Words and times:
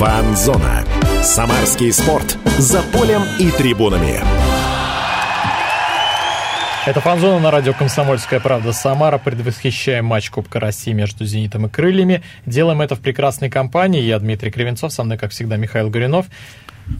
Фанзона. 0.00 0.82
Самарский 1.22 1.92
спорт. 1.92 2.38
За 2.56 2.80
полем 2.84 3.20
и 3.38 3.50
трибунами. 3.50 4.22
Это 6.86 7.02
фанзона 7.02 7.38
на 7.38 7.50
радио 7.50 7.74
«Комсомольская 7.74 8.40
правда» 8.40 8.72
Самара. 8.72 9.18
Предвосхищаем 9.18 10.06
матч 10.06 10.30
Кубка 10.30 10.58
России 10.58 10.94
между 10.94 11.26
«Зенитом» 11.26 11.66
и 11.66 11.68
«Крыльями». 11.68 12.22
Делаем 12.46 12.80
это 12.80 12.96
в 12.96 13.00
прекрасной 13.00 13.50
компании. 13.50 14.00
Я 14.00 14.18
Дмитрий 14.18 14.50
Кривенцов, 14.50 14.90
со 14.90 15.04
мной, 15.04 15.18
как 15.18 15.32
всегда, 15.32 15.58
Михаил 15.58 15.90
Гуринов. 15.90 16.24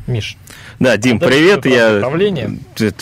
Миш. 0.06 0.36
Да, 0.78 0.98
Дим, 0.98 1.20
привет. 1.20 1.64
Я 1.64 2.02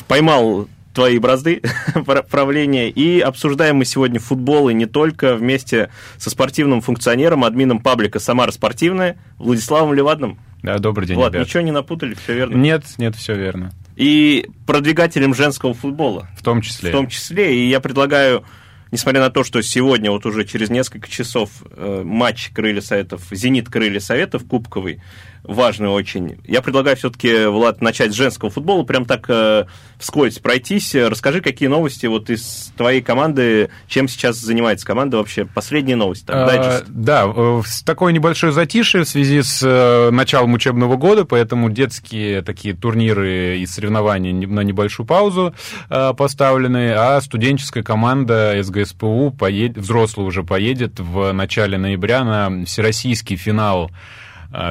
поймал 0.06 0.68
твои 0.98 1.18
бразды 1.20 1.62
правления. 2.28 2.90
И 2.90 3.20
обсуждаем 3.20 3.76
мы 3.76 3.84
сегодня 3.84 4.18
футбол, 4.18 4.68
и 4.68 4.74
не 4.74 4.86
только, 4.86 5.36
вместе 5.36 5.90
со 6.16 6.28
спортивным 6.28 6.80
функционером, 6.80 7.44
админом 7.44 7.78
паблика 7.78 8.18
«Самара 8.18 8.50
спортивная» 8.50 9.16
Владиславом 9.38 9.94
Левадным. 9.94 10.40
Да, 10.64 10.78
добрый 10.78 11.06
день, 11.06 11.16
Влад, 11.16 11.34
ребят. 11.34 11.46
ничего 11.46 11.62
не 11.62 11.70
напутали, 11.70 12.14
все 12.14 12.34
верно? 12.34 12.56
Нет, 12.56 12.82
нет, 12.98 13.14
все 13.14 13.36
верно. 13.36 13.70
И 13.94 14.48
продвигателем 14.66 15.36
женского 15.36 15.72
футбола. 15.72 16.28
В 16.36 16.42
том 16.42 16.62
числе. 16.62 16.90
В 16.90 16.92
том 16.92 17.06
числе. 17.06 17.56
И 17.56 17.68
я 17.68 17.78
предлагаю 17.78 18.44
несмотря 18.90 19.20
на 19.20 19.30
то, 19.30 19.44
что 19.44 19.62
сегодня 19.62 20.10
вот 20.10 20.26
уже 20.26 20.44
через 20.44 20.70
несколько 20.70 21.08
часов 21.08 21.50
э, 21.70 22.02
матч 22.04 22.50
Крылья 22.52 22.80
Советов, 22.80 23.22
Зенит 23.30 23.68
Крылья 23.68 24.00
Советов, 24.00 24.46
кубковый, 24.48 25.00
важный 25.48 25.88
очень. 25.88 26.38
Я 26.44 26.62
предлагаю 26.62 26.96
все-таки, 26.96 27.46
Влад, 27.46 27.80
начать 27.80 28.12
с 28.12 28.14
женского 28.14 28.50
футбола, 28.50 28.84
прям 28.84 29.06
так 29.06 29.24
э, 29.28 29.64
вскользь 29.98 30.38
пройтись. 30.38 30.94
Расскажи, 30.94 31.40
какие 31.40 31.68
новости 31.68 32.06
вот 32.06 32.30
из 32.30 32.72
твоей 32.76 33.00
команды, 33.00 33.70
чем 33.88 34.08
сейчас 34.08 34.36
занимается 34.36 34.86
команда 34.86 35.16
вообще? 35.16 35.46
Последние 35.46 35.96
новости. 35.96 36.26
Так, 36.26 36.38
а, 36.38 36.82
да, 36.86 37.32
э, 37.34 37.62
такое 37.84 38.12
небольшое 38.12 38.52
затишье 38.52 39.04
в 39.04 39.08
связи 39.08 39.42
с 39.42 39.62
э, 39.64 40.10
началом 40.10 40.52
учебного 40.52 40.96
года, 40.96 41.24
поэтому 41.24 41.70
детские 41.70 42.42
такие 42.42 42.74
турниры 42.74 43.58
и 43.58 43.66
соревнования 43.66 44.34
на 44.46 44.60
небольшую 44.60 45.06
паузу 45.06 45.54
э, 45.88 46.12
поставлены, 46.14 46.92
а 46.92 47.20
студенческая 47.22 47.82
команда 47.82 48.54
СГСПУ 48.62 49.30
поедет, 49.30 49.78
взрослый 49.78 50.26
уже 50.26 50.42
поедет 50.42 51.00
в 51.00 51.32
начале 51.32 51.78
ноября 51.78 52.22
на 52.24 52.66
всероссийский 52.66 53.36
финал 53.36 53.90
Э, 53.90 53.92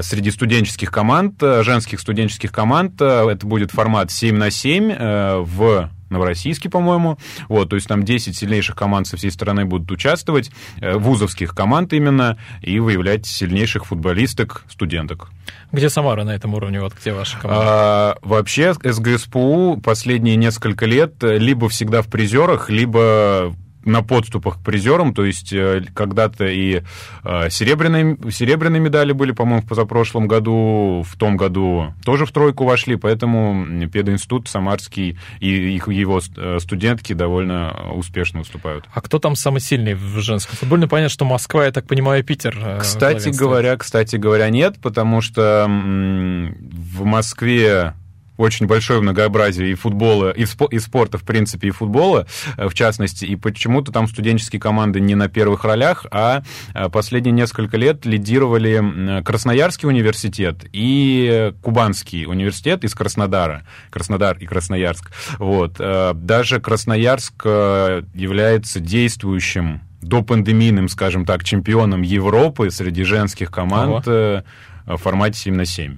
среди 0.01 0.31
студенческих 0.31 0.91
команд, 0.91 1.41
э, 1.41 1.63
женских 1.63 1.99
студенческих 1.99 2.51
команд. 2.51 3.01
Э, 3.01 3.27
это 3.29 3.45
будет 3.45 3.71
формат 3.71 4.11
7 4.11 4.35
на 4.35 4.49
7 4.49 5.43
в 5.43 5.89
Новороссийске, 6.09 6.69
по-моему. 6.69 7.17
Вот, 7.49 7.69
то 7.69 7.75
есть 7.75 7.87
там 7.87 8.03
10 8.03 8.35
сильнейших 8.35 8.75
команд 8.75 9.07
со 9.07 9.17
всей 9.17 9.29
страны 9.29 9.65
будут 9.65 9.91
участвовать, 9.91 10.51
вузовских 10.81 11.53
команд 11.53 11.91
именно, 11.91 12.37
и 12.61 12.79
выявлять 12.79 13.25
сильнейших 13.25 13.85
футболисток, 13.85 14.63
студенток. 14.69 15.29
Где 15.73 15.89
Самара 15.89 16.23
на 16.23 16.33
этом 16.33 16.53
уровне? 16.53 16.79
Вот 16.79 16.93
где 16.97 17.11
ваша 17.11 17.37
команда? 17.37 17.63
А, 17.67 18.17
вообще, 18.21 18.73
СГСПУ 18.73 19.81
последние 19.83 20.37
несколько 20.37 20.85
лет 20.85 21.15
либо 21.21 21.67
всегда 21.67 22.01
в 22.01 22.07
призерах, 22.07 22.69
либо 22.69 23.53
на 23.87 24.03
подступах 24.03 24.57
к 24.57 24.63
призерам, 24.63 25.13
то 25.13 25.25
есть 25.25 25.53
э, 25.53 25.83
когда-то 25.93 26.45
и 26.45 26.83
э, 27.23 27.49
серебряные, 27.49 28.17
серебряные 28.31 28.79
медали 28.79 29.13
были, 29.13 29.31
по-моему, 29.31 29.61
в 29.61 29.67
позапрошлом 29.67 30.27
году, 30.27 31.03
в 31.07 31.15
том 31.17 31.37
году 31.37 31.93
тоже 32.03 32.25
в 32.25 32.31
тройку 32.31 32.65
вошли, 32.65 32.95
поэтому 32.95 33.87
пединститут 33.87 34.47
Самарский 34.47 35.17
и 35.39 35.49
его 35.87 36.19
э, 36.35 36.59
студентки 36.59 37.13
довольно 37.13 37.91
успешно 37.93 38.39
выступают. 38.39 38.85
А 38.93 39.01
кто 39.01 39.19
там 39.19 39.35
самый 39.35 39.61
сильный 39.61 39.95
в 39.95 40.19
женском 40.19 40.55
футболе? 40.55 40.83
Ну, 40.83 40.87
понятно, 40.87 41.09
что 41.09 41.25
Москва, 41.25 41.65
я 41.65 41.71
так 41.71 41.87
понимаю, 41.87 42.23
Питер. 42.23 42.77
Кстати 42.79 43.29
говоря, 43.29 43.77
кстати 43.77 44.17
говоря, 44.17 44.49
нет, 44.49 44.75
потому 44.81 45.21
что 45.21 45.65
в 45.67 47.05
Москве 47.05 47.93
очень 48.37 48.67
большое 48.67 49.01
многообразие 49.01 49.71
и 49.71 49.73
футбола, 49.73 50.31
и, 50.31 50.45
спо, 50.45 50.65
и 50.65 50.79
спорта, 50.79 51.17
в 51.17 51.23
принципе, 51.23 51.69
и 51.69 51.71
футбола, 51.71 52.27
э, 52.55 52.69
в 52.69 52.73
частности, 52.73 53.25
и 53.25 53.35
почему-то 53.35 53.91
там 53.91 54.07
студенческие 54.07 54.59
команды 54.59 54.99
не 54.99 55.15
на 55.15 55.27
первых 55.27 55.63
ролях, 55.63 56.05
а 56.11 56.43
э, 56.73 56.89
последние 56.89 57.33
несколько 57.33 57.77
лет 57.77 58.05
лидировали 58.05 59.21
Красноярский 59.23 59.87
университет 59.87 60.65
и 60.71 61.53
Кубанский 61.61 62.25
университет 62.25 62.83
из 62.83 62.93
Краснодара, 62.93 63.65
Краснодар 63.89 64.37
и 64.37 64.45
Красноярск. 64.45 65.11
Вот. 65.39 65.75
Э, 65.79 66.13
даже 66.13 66.59
Красноярск 66.59 67.45
является 67.45 68.79
действующим 68.79 69.81
допандемийным, 70.01 70.89
скажем 70.89 71.25
так, 71.25 71.43
чемпионом 71.43 72.01
Европы 72.01 72.69
среди 72.69 73.03
женских 73.03 73.51
команд 73.51 74.07
Ого. 74.07 74.43
в 74.85 74.97
формате 74.97 75.39
7 75.39 75.55
на 75.55 75.65
7. 75.65 75.97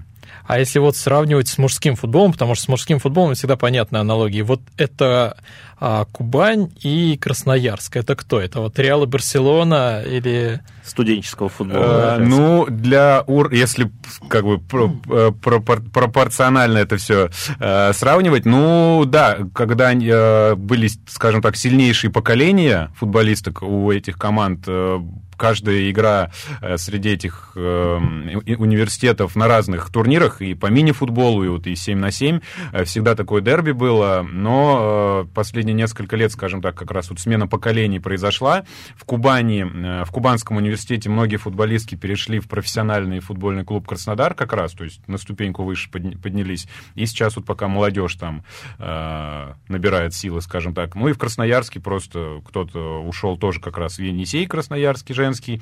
А 0.49 0.57
если 0.57 0.79
вот 0.79 0.95
сравнивать 0.95 1.47
с 1.47 1.59
мужским 1.59 1.95
футболом, 1.95 2.31
потому 2.31 2.55
что 2.55 2.63
с 2.63 2.67
мужским 2.69 2.97
футболом 2.97 3.35
всегда 3.35 3.55
понятны 3.55 3.97
аналогии, 3.97 4.41
вот 4.41 4.59
это 4.77 5.37
а, 5.79 6.05
Кубань 6.05 6.71
и 6.81 7.17
Красноярск. 7.17 7.95
Это 7.95 8.15
кто? 8.15 8.39
Это 8.39 8.59
вот 8.59 8.77
Реал 8.79 9.03
и 9.03 9.07
Барселона 9.07 10.01
или... 10.05 10.61
Студенческого 10.83 11.49
футбола. 11.49 12.17
Э, 12.17 12.19
ну, 12.19 12.65
для 12.67 13.23
УР, 13.27 13.51
если 13.51 13.91
как 14.27 14.43
бы 14.43 14.59
про, 14.59 14.89
про, 15.31 15.59
пропорционально 15.61 16.79
это 16.79 16.97
все 16.97 17.29
э, 17.59 17.93
сравнивать, 17.93 18.45
ну, 18.45 19.03
да, 19.05 19.37
когда 19.53 19.93
э, 19.93 20.55
были, 20.55 20.89
скажем 21.07 21.41
так, 21.41 21.55
сильнейшие 21.55 22.11
поколения 22.11 22.91
футболисток 22.95 23.61
у 23.61 23.91
этих 23.91 24.17
команд, 24.17 24.63
э, 24.67 24.99
каждая 25.39 25.89
игра 25.89 26.29
э, 26.61 26.77
среди 26.77 27.09
этих 27.09 27.53
э, 27.55 27.97
университетов 28.57 29.35
на 29.35 29.47
разных 29.47 29.89
турнирах, 29.89 30.41
и 30.41 30.53
по 30.53 30.67
мини-футболу, 30.67 31.43
и 31.43 31.47
вот 31.47 31.65
и 31.65 31.75
7 31.75 31.97
на 31.97 32.11
7, 32.11 32.41
э, 32.73 32.83
всегда 32.83 33.15
такое 33.15 33.41
дерби 33.41 33.71
было, 33.71 34.27
но 34.29 35.27
последние 35.69 35.73
несколько 35.73 36.15
лет, 36.15 36.31
скажем 36.31 36.61
так, 36.61 36.75
как 36.75 36.91
раз 36.91 37.09
вот 37.09 37.19
смена 37.19 37.47
поколений 37.47 37.99
произошла. 37.99 38.63
В 38.95 39.05
Кубани, 39.05 39.63
в 40.03 40.11
Кубанском 40.11 40.57
университете 40.57 41.09
многие 41.09 41.37
футболистки 41.37 41.95
перешли 41.95 42.39
в 42.39 42.47
профессиональный 42.47 43.19
футбольный 43.19 43.63
клуб 43.63 43.87
«Краснодар» 43.87 44.33
как 44.33 44.53
раз, 44.53 44.73
то 44.73 44.83
есть 44.83 45.07
на 45.07 45.17
ступеньку 45.17 45.63
выше 45.63 45.89
поднялись. 45.91 46.67
И 46.95 47.05
сейчас 47.05 47.35
вот 47.35 47.45
пока 47.45 47.67
молодежь 47.67 48.15
там 48.15 48.43
набирает 48.79 50.13
силы, 50.13 50.41
скажем 50.41 50.73
так. 50.73 50.95
Ну 50.95 51.07
и 51.07 51.13
в 51.13 51.17
Красноярске 51.17 51.79
просто 51.79 52.41
кто-то 52.47 53.03
ушел 53.03 53.37
тоже 53.37 53.61
как 53.61 53.77
раз 53.77 53.97
в 53.97 54.01
Енисей 54.01 54.47
Красноярский, 54.47 55.13
женский 55.13 55.61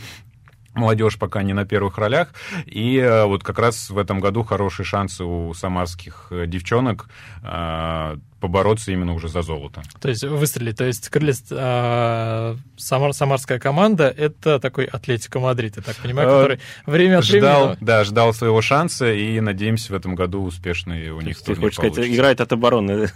молодежь 0.78 1.18
пока 1.18 1.44
не 1.44 1.54
на 1.54 1.66
первых 1.66 1.98
ролях. 1.98 2.34
И 2.66 2.98
э, 2.98 3.26
вот 3.26 3.44
как 3.44 3.60
раз 3.60 3.90
в 3.90 3.98
этом 3.98 4.20
году 4.20 4.44
хорошие 4.44 4.86
шансы 4.86 5.24
у 5.24 5.54
самарских 5.54 6.28
э, 6.30 6.46
девчонок 6.48 7.10
э, 7.44 8.18
побороться 8.40 8.92
именно 8.92 9.14
уже 9.14 9.30
за 9.30 9.42
золото. 9.42 9.82
То 10.00 10.10
есть 10.10 10.24
выстрелить. 10.24 10.78
То 10.78 10.86
есть 10.86 11.10
крылья, 11.10 11.34
э, 11.50 12.56
самар, 12.78 13.14
самарская 13.14 13.60
команда— 13.60 14.14
это 14.18 14.60
такой 14.60 14.86
Атлетико 14.86 15.40
Мадрид, 15.40 15.78
я 15.78 15.84
так 15.84 15.96
понимаю, 15.98 16.30
который 16.30 16.60
время 16.86 17.20
от 17.20 17.26
ждал, 17.26 17.66
времени... 17.68 17.78
Да, 17.82 18.04
ждал 18.04 18.34
своего 18.34 18.62
шанса, 18.62 19.12
и, 19.12 19.40
надеемся, 19.40 19.94
в 19.94 19.96
этом 19.96 20.16
году 20.16 20.44
успешный 20.44 21.10
у 21.12 21.22
них 21.22 21.38
Ты 21.38 21.56
хочешь 21.56 21.78
получится. 21.78 21.92
сказать, 21.94 22.12
играет 22.12 22.42
от 22.42 22.52
обороны? 22.54 23.10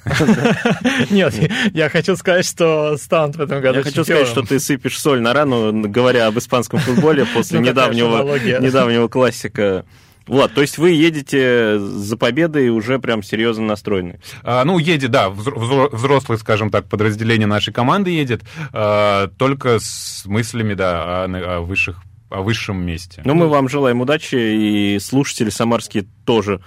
Нет, 1.09 1.33
я 1.73 1.89
хочу 1.89 2.15
сказать, 2.15 2.45
что 2.45 2.97
станут 2.97 3.35
в 3.35 3.41
этом 3.41 3.61
году 3.61 3.79
Я 3.79 3.83
хочу 3.83 4.03
сказать, 4.03 4.27
что 4.27 4.41
ты 4.41 4.59
сыпешь 4.59 4.99
соль 4.99 5.21
на 5.21 5.33
рану, 5.33 5.87
говоря 5.89 6.27
об 6.27 6.37
испанском 6.37 6.79
футболе 6.79 7.25
после 7.33 7.59
ну, 7.59 7.65
недавнего 7.67 9.07
классика 9.07 9.85
Влад, 10.31 10.53
то 10.53 10.61
есть 10.61 10.77
вы 10.77 10.91
едете 10.91 11.77
за 11.77 12.15
победой 12.15 12.69
уже 12.69 12.99
прям 12.99 13.21
серьезно 13.21 13.65
настроены? 13.65 14.21
А, 14.43 14.63
ну, 14.63 14.79
едет, 14.79 15.11
да, 15.11 15.29
взрослый, 15.29 16.37
скажем 16.37 16.69
так, 16.69 16.87
подразделение 16.87 17.47
нашей 17.47 17.73
команды 17.73 18.11
едет, 18.11 18.41
а, 18.71 19.27
только 19.37 19.79
с 19.81 20.23
мыслями, 20.25 20.73
да, 20.73 21.25
о, 21.25 21.57
о 21.57 21.59
высших 21.59 22.01
о 22.29 22.43
высшем 22.43 22.81
месте. 22.81 23.21
Ну, 23.25 23.33
мы 23.33 23.49
вам 23.49 23.67
желаем 23.67 23.99
удачи, 23.99 24.35
и 24.35 24.99
слушатели 24.99 25.49
самарские 25.49 26.05
тоже 26.25 26.61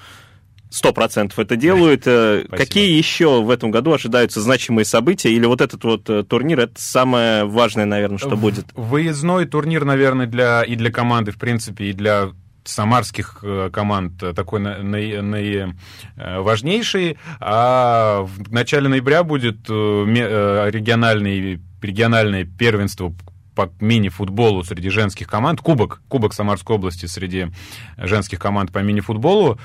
сто 0.69 0.93
процентов 0.93 1.39
это 1.39 1.57
делают. 1.57 2.03
Спасибо. 2.03 2.57
Какие 2.59 2.99
еще 2.99 3.41
в 3.41 3.49
этом 3.49 3.71
году 3.71 3.95
ожидаются 3.95 4.43
значимые 4.43 4.85
события? 4.85 5.33
Или 5.33 5.47
вот 5.47 5.63
этот 5.63 5.83
вот 5.85 6.11
э, 6.11 6.23
турнир, 6.23 6.61
это 6.61 6.75
самое 6.77 7.47
важное, 7.47 7.87
наверное, 7.87 8.19
что 8.19 8.37
будет? 8.37 8.67
Выездной 8.75 9.47
турнир, 9.47 9.87
наверное, 9.87 10.27
для, 10.27 10.65
и 10.65 10.77
для 10.77 10.93
команды, 10.93 11.31
в 11.31 11.39
принципе, 11.39 11.87
и 11.87 11.93
для 11.95 12.33
самарских 12.65 13.39
э, 13.43 13.71
команд 13.73 14.19
такой 14.35 14.59
наиважнейший, 14.61 17.13
э, 17.13 17.17
а 17.41 18.23
в 18.23 18.53
начале 18.53 18.89
ноября 18.89 19.23
будет 19.23 19.69
э, 19.69 20.71
региональный, 20.71 21.61
региональное 21.81 22.45
первенство 22.45 23.15
по 23.55 23.71
мини-футболу 23.81 24.65
среди 24.65 24.89
женских 24.89 25.29
команд, 25.29 25.61
кубок, 25.61 26.03
кубок 26.09 26.35
Самарской 26.35 26.75
области 26.75 27.07
среди 27.07 27.53
женских 27.97 28.41
команд 28.41 28.73
по 28.73 28.81
мини-футболу, 28.81 29.61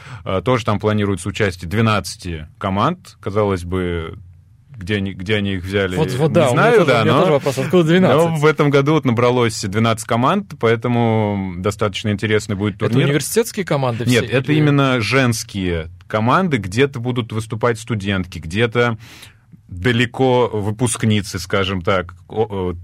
тоже 0.45 0.63
там 0.63 0.79
планируется 0.79 1.27
участие 1.27 1.67
12 1.67 2.43
команд, 2.59 3.17
казалось 3.19 3.63
бы, 3.63 4.19
где 4.79 4.95
они, 4.95 5.13
где 5.13 5.35
они 5.35 5.55
их 5.55 5.63
взяли, 5.63 5.95
вот, 5.95 6.11
вот, 6.13 6.31
да, 6.31 6.45
не 6.45 6.51
знаю, 6.51 6.79
тоже, 6.79 6.87
да, 6.87 7.05
но, 7.05 7.19
тоже 7.19 7.31
вопрос, 7.33 7.57
откуда 7.57 7.83
12? 7.83 8.15
но 8.15 8.35
в 8.35 8.45
этом 8.45 8.69
году 8.69 8.93
вот 8.93 9.05
набралось 9.05 9.61
12 9.61 10.07
команд, 10.07 10.53
поэтому 10.59 11.55
достаточно 11.57 12.09
интересный 12.09 12.55
будет 12.55 12.79
турнир. 12.79 12.99
Это 12.99 13.07
университетские 13.07 13.65
команды 13.65 14.05
все? 14.05 14.21
Нет, 14.21 14.31
это 14.31 14.51
или... 14.51 14.59
именно 14.59 15.01
женские 15.01 15.89
команды, 16.07 16.57
где-то 16.57 16.99
будут 16.99 17.31
выступать 17.33 17.77
студентки, 17.77 18.39
где-то 18.39 18.97
далеко 19.67 20.49
выпускницы, 20.51 21.37
скажем 21.37 21.81
так, 21.81 22.15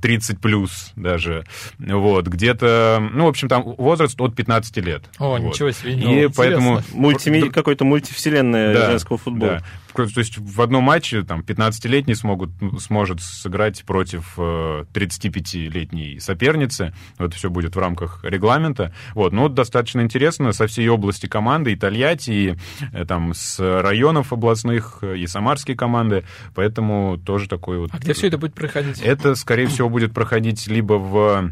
30 0.02 0.40
плюс 0.40 0.92
даже, 0.96 1.46
вот, 1.80 2.28
где-то, 2.28 3.10
ну, 3.12 3.26
в 3.26 3.30
общем, 3.30 3.50
там 3.50 3.64
возраст 3.64 4.20
от 4.22 4.36
15 4.36 4.78
лет. 4.78 5.04
О, 5.18 5.30
вот. 5.30 5.40
ничего 5.40 5.72
себе. 5.72 5.94
И 5.94 6.26
ну, 6.26 6.32
поэтому... 6.36 6.82
Мульти... 6.94 7.50
Какой-то 7.50 7.86
мультивселенная 7.86 8.74
да, 8.74 8.92
женского 8.92 9.18
футбола. 9.18 9.54
Да. 9.54 9.64
То 9.96 10.20
есть 10.20 10.38
в 10.38 10.62
одном 10.62 10.84
матче 10.84 11.24
там 11.24 11.42
15-летний 11.42 12.16
смогут, 12.16 12.52
сможет 12.80 13.22
сыграть 13.22 13.84
против 13.84 14.38
35-летней 14.38 16.20
соперницы. 16.20 16.94
Вот 17.18 17.34
все 17.34 17.50
будет 17.50 17.76
в 17.76 17.80
рамках 17.80 18.20
регламента. 18.24 18.94
Вот. 19.14 19.34
Но 19.34 19.50
достаточно 19.50 20.02
интересно 20.02 20.52
со 20.52 20.68
всей 20.68 20.88
области 20.90 21.28
команды, 21.28 21.74
и 21.74 21.76
Тольятти, 21.76 22.32
и 22.32 22.56
э, 22.92 23.06
там 23.06 23.34
с 23.34 23.60
районов 23.60 24.34
областных, 24.34 25.04
и 25.04 25.26
самарские 25.28 25.78
команды. 25.78 26.26
Поэтому 26.54 27.18
тоже 27.18 27.48
такой 27.48 27.80
вот... 27.80 27.90
А 27.94 27.98
где 27.98 28.14
все 28.14 28.28
это 28.28 28.38
будет 28.38 28.54
проходить? 28.54 29.02
Это, 29.02 29.36
скорее 29.36 29.68
всего, 29.68 29.90
будет 29.90 30.14
проходить 30.14 30.68
либо 30.68 30.94
в 30.94 31.26
Э, 31.26 31.50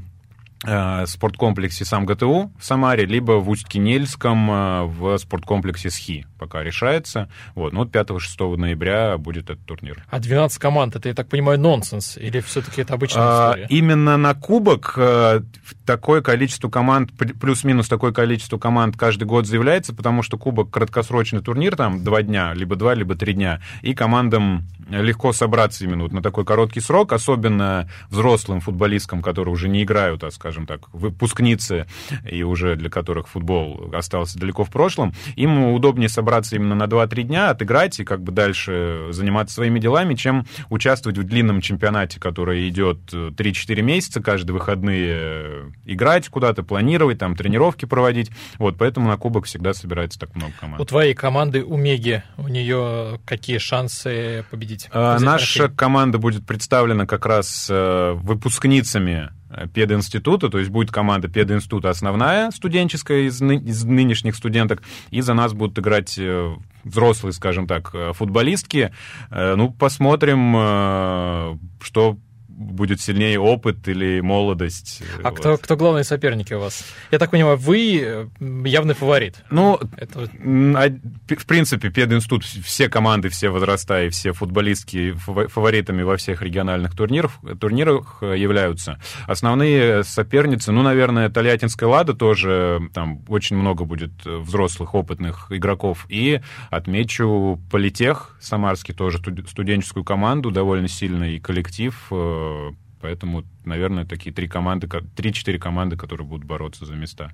спорткомплексе 1.07 1.86
сам 1.86 2.06
ГТУ 2.06 2.51
в 2.57 2.63
Самаре, 2.63 3.06
либо 3.06 3.33
в 3.33 3.50
Усть-Кинельском 3.50 4.51
э, 4.51 4.83
в 4.86 5.18
спорткомплексе 5.18 5.89
СХИ, 5.89 6.25
пока 6.39 6.63
решается. 6.63 7.30
Вот. 7.56 7.74
Ну, 7.74 7.80
вот 7.80 7.89
5-6 7.89 8.56
ноября 8.57 9.18
будет 9.18 9.50
этот 9.50 9.65
турнир. 9.65 10.06
А 10.10 10.19
12 10.19 10.57
команд, 10.60 10.95
это, 10.95 11.10
я 11.10 11.15
так 11.15 11.27
понимаю, 11.27 11.60
нонсенс? 11.60 12.18
Или 12.18 12.39
все-таки 12.39 12.81
это 12.81 12.94
обычная 12.94 13.24
а, 13.24 13.50
история? 13.50 13.68
Именно 13.69 14.18
на 14.18 14.33
кубок 14.33 14.94
э, 14.98 15.42
такое 15.86 16.21
количество 16.21 16.69
команд, 16.69 17.12
плюс-минус 17.18 17.88
такое 17.88 18.12
количество 18.12 18.57
команд 18.57 18.95
каждый 18.98 19.25
год 19.25 19.45
заявляется, 19.45 19.94
потому 19.94 20.24
что 20.24 20.38
кубок 20.38 20.69
краткосрочный 20.69 21.42
турнир, 21.42 21.75
там 21.75 22.04
два 22.04 22.21
дня, 22.21 22.54
либо 22.54 22.75
два, 22.75 22.94
либо 22.94 23.15
три 23.15 23.33
дня, 23.33 23.62
и 23.81 23.94
командам 23.94 24.65
легко 24.89 25.33
собраться 25.33 25.83
именно 25.83 26.03
вот 26.03 26.12
на 26.12 26.21
такой 26.21 26.45
короткий 26.45 26.80
срок, 26.80 27.13
особенно 27.13 27.89
взрослым 28.09 28.59
футболисткам, 28.59 29.21
которые 29.21 29.53
уже 29.53 29.69
не 29.69 29.83
играют, 29.83 30.24
а, 30.24 30.31
скажем, 30.31 30.65
так, 30.65 30.94
выпускницы, 30.94 31.88
и 32.30 32.44
уже 32.44 32.75
для 32.75 32.89
которых 32.89 33.27
футбол 33.27 33.91
остался 33.94 34.39
далеко 34.39 34.63
в 34.63 34.69
прошлом, 34.69 35.13
им 35.35 35.74
удобнее 35.74 36.09
собраться 36.09 36.56
именно 36.56 36.75
на 36.75 36.85
2-3 36.85 37.24
дня, 37.24 37.50
отыграть 37.50 38.00
и 38.00 38.03
как 38.03 38.21
бы 38.21 38.31
дальше 38.31 39.07
заниматься 39.12 39.56
своими 39.56 39.80
делами, 39.80 40.15
чем 40.15 40.45
участвовать 40.69 41.18
в 41.18 41.24
длинном 41.24 41.62
чемпионате, 41.62 42.19
который 42.19 42.68
идет 42.69 43.13
3-4 43.13 43.81
месяца, 43.81 44.21
каждые 44.21 44.53
выходные 44.53 45.07
э, 45.15 45.69
играть 45.86 46.29
куда-то, 46.29 46.63
планировать, 46.63 47.19
там 47.19 47.36
тренировки 47.36 47.86
проводить. 47.86 48.31
Вот, 48.57 48.77
поэтому 48.77 49.07
на 49.07 49.18
кубок 49.18 49.45
всегда 49.45 49.74
собирается 49.74 50.19
так 50.19 50.36
много 50.36 50.53
команд. 50.59 50.81
У 50.81 50.86
твоей 50.86 51.13
команды, 51.13 51.63
у 51.63 51.77
Меги, 51.77 52.24
у 52.38 52.47
нее 52.47 53.19
какие 53.25 53.57
шансы 53.57 54.45
победить? 54.50 54.72
А, 54.91 55.19
наша 55.19 55.69
команда 55.69 56.17
будет 56.17 56.45
представлена 56.45 57.05
как 57.05 57.25
раз 57.25 57.67
э, 57.69 58.13
выпускницами 58.13 59.31
пединститута, 59.73 60.49
то 60.49 60.57
есть 60.57 60.69
будет 60.69 60.91
команда 60.91 61.27
пединститута 61.27 61.89
основная, 61.89 62.51
студенческая 62.51 63.27
из, 63.27 63.39
ны, 63.41 63.57
из 63.57 63.83
нынешних 63.83 64.35
студенток, 64.35 64.81
и 65.11 65.21
за 65.21 65.33
нас 65.33 65.53
будут 65.53 65.79
играть 65.79 66.15
э, 66.17 66.55
взрослые, 66.83 67.33
скажем 67.33 67.67
так, 67.67 67.91
э, 67.93 68.13
футболистки. 68.13 68.93
Э, 69.29 69.55
ну, 69.55 69.71
посмотрим, 69.71 71.59
что 71.81 72.17
будет 72.63 73.01
сильнее 73.01 73.39
опыт 73.39 73.88
или 73.88 74.21
молодость. 74.21 75.01
А 75.24 75.30
вот. 75.30 75.39
кто, 75.39 75.57
кто 75.57 75.75
главные 75.75 76.04
соперники 76.04 76.54
у 76.54 76.60
вас? 76.60 76.83
Я 77.12 77.19
так 77.19 77.31
понимаю, 77.31 77.57
вы 77.57 78.01
э, 78.01 78.27
явный 78.65 78.94
фаворит. 78.94 79.44
Ну, 79.50 79.80
Это... 79.98 80.19
в 80.21 81.45
принципе, 81.45 81.89
пединститут, 81.89 82.44
все 82.44 82.89
команды, 82.89 83.30
все 83.30 83.50
возраста 83.50 84.04
и 84.04 84.10
все 84.10 84.33
футболистки 84.33 85.13
фаворитами 85.13 86.04
во 86.04 86.18
всех 86.18 86.42
региональных 86.42 86.95
турнирах, 86.95 87.31
турнирах 87.60 88.18
э, 88.21 88.36
являются. 88.38 89.00
Основные 89.27 90.04
соперницы, 90.04 90.71
ну, 90.71 90.81
наверное, 90.81 91.30
Тольяттинская 91.30 91.89
«Лада» 91.89 92.13
тоже, 92.13 92.81
там 92.94 93.24
очень 93.27 93.57
много 93.57 93.86
будет 93.86 94.25
взрослых, 94.25 94.95
опытных 94.95 95.48
игроков. 95.51 96.06
И 96.10 96.42
отмечу 96.69 97.60
Политех, 97.71 98.36
самарский 98.39 98.94
тоже 98.94 99.19
студенческую 99.48 100.04
команду, 100.04 100.51
довольно 100.51 100.88
сильный 100.88 101.39
коллектив, 101.39 101.95
э, 102.12 102.52
Поэтому, 103.01 103.44
наверное, 103.65 104.05
такие 104.05 104.33
три 104.33 104.47
команды, 104.47 104.88
три-четыре 105.15 105.59
команды, 105.59 105.97
которые 105.97 106.25
будут 106.25 106.45
бороться 106.45 106.85
за 106.85 106.94
места. 106.94 107.33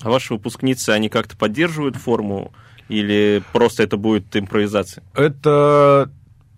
А 0.00 0.10
ваши 0.10 0.34
выпускницы, 0.34 0.90
они 0.90 1.08
как-то 1.08 1.36
поддерживают 1.36 1.96
форму 1.96 2.52
или 2.88 3.42
просто 3.52 3.82
это 3.82 3.96
будет 3.96 4.36
импровизация? 4.36 5.02
Это 5.14 6.10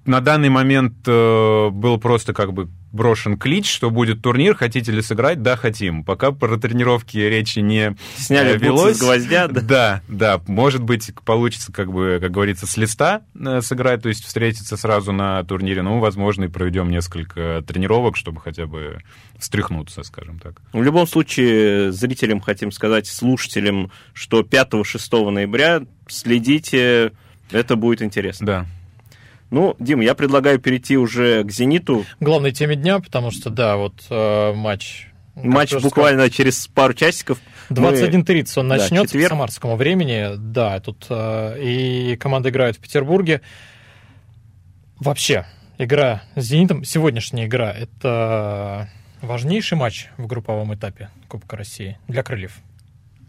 на 0.05 0.20
данный 0.20 0.49
момент 0.49 0.94
э, 1.06 1.70
был 1.70 1.99
просто 1.99 2.32
как 2.35 2.52
бы 2.52 2.69
брошен 2.92 3.37
клич, 3.38 3.70
что 3.70 3.90
будет 3.90 4.22
турнир, 4.22 4.54
хотите 4.54 4.92
ли 4.92 5.02
сыграть? 5.02 5.42
Да, 5.42 5.56
хотим. 5.56 6.04
Пока 6.04 6.32
про 6.32 6.56
тренировки 6.56 7.16
речи 7.19 7.60
не 7.60 7.96
Сняли 8.16 8.54
э, 8.54 8.58
велось. 8.58 8.96
с 8.96 9.00
гвоздя, 9.00 9.48
да? 9.48 9.60
Да, 9.60 10.02
да. 10.08 10.40
Может 10.46 10.82
быть, 10.82 11.12
получится, 11.25 11.72
как 11.72 11.92
бы, 11.92 12.19
как 12.20 12.31
говорится, 12.31 12.66
с 12.66 12.76
листа 12.76 13.22
э, 13.38 13.60
сыграть, 13.60 14.02
то 14.02 14.08
есть 14.08 14.25
встретиться 14.25 14.76
сразу 14.76 15.12
на 15.12 15.42
турнире. 15.44 15.82
Ну, 15.82 15.98
возможно, 15.98 16.44
и 16.44 16.48
проведем 16.48 16.90
несколько 16.90 17.62
тренировок, 17.66 18.16
чтобы 18.16 18.40
хотя 18.40 18.66
бы 18.66 19.02
встряхнуться, 19.38 20.02
скажем 20.02 20.38
так. 20.38 20.60
В 20.72 20.82
любом 20.82 21.06
случае, 21.06 21.92
зрителям 21.92 22.40
хотим 22.40 22.72
сказать, 22.72 23.06
слушателям, 23.06 23.90
что 24.12 24.40
5-6 24.40 25.31
ноября 25.31 25.82
следите, 26.08 27.12
это 27.50 27.76
будет 27.76 28.02
интересно. 28.02 28.46
Да. 28.46 28.66
Ну, 29.50 29.75
Дим, 29.81 30.00
я 30.00 30.14
предлагаю 30.14 30.61
перейти 30.61 30.97
уже 30.97 31.43
к 31.44 31.50
«Зениту». 31.50 32.05
Главной 32.20 32.52
теме 32.52 32.76
дня, 32.76 33.00
потому 33.00 33.31
что, 33.31 33.50
да, 33.50 33.76
вот 33.76 33.94
э, 34.08 34.52
матч... 34.55 35.08
Матч 35.35 35.73
буквально 35.75 36.26
сказал, 36.26 36.37
через 36.37 36.67
пару 36.69 36.94
часиков. 36.94 37.38
21.30 37.70 38.61
он 38.61 38.69
начнется 38.69 39.17
да, 39.17 39.23
по 39.25 39.29
самарскому 39.29 39.76
времени. 39.76 40.37
Да, 40.37 40.79
тут 40.81 41.06
э, 41.08 41.62
и 41.62 42.17
команда 42.17 42.50
играет 42.50 42.76
в 42.76 42.81
Петербурге. 42.81 43.41
Вообще, 44.99 45.47
игра 45.79 46.23
с 46.37 46.44
«Зенитом», 46.44 46.85
сегодняшняя 46.85 47.47
игра, 47.47 47.73
это 47.73 48.88
важнейший 49.23 49.79
матч 49.79 50.08
в 50.17 50.26
групповом 50.26 50.75
этапе 50.75 51.11
Кубка 51.29 51.56
России 51.56 51.99
для 52.07 52.23
«Крыльев» 52.23 52.61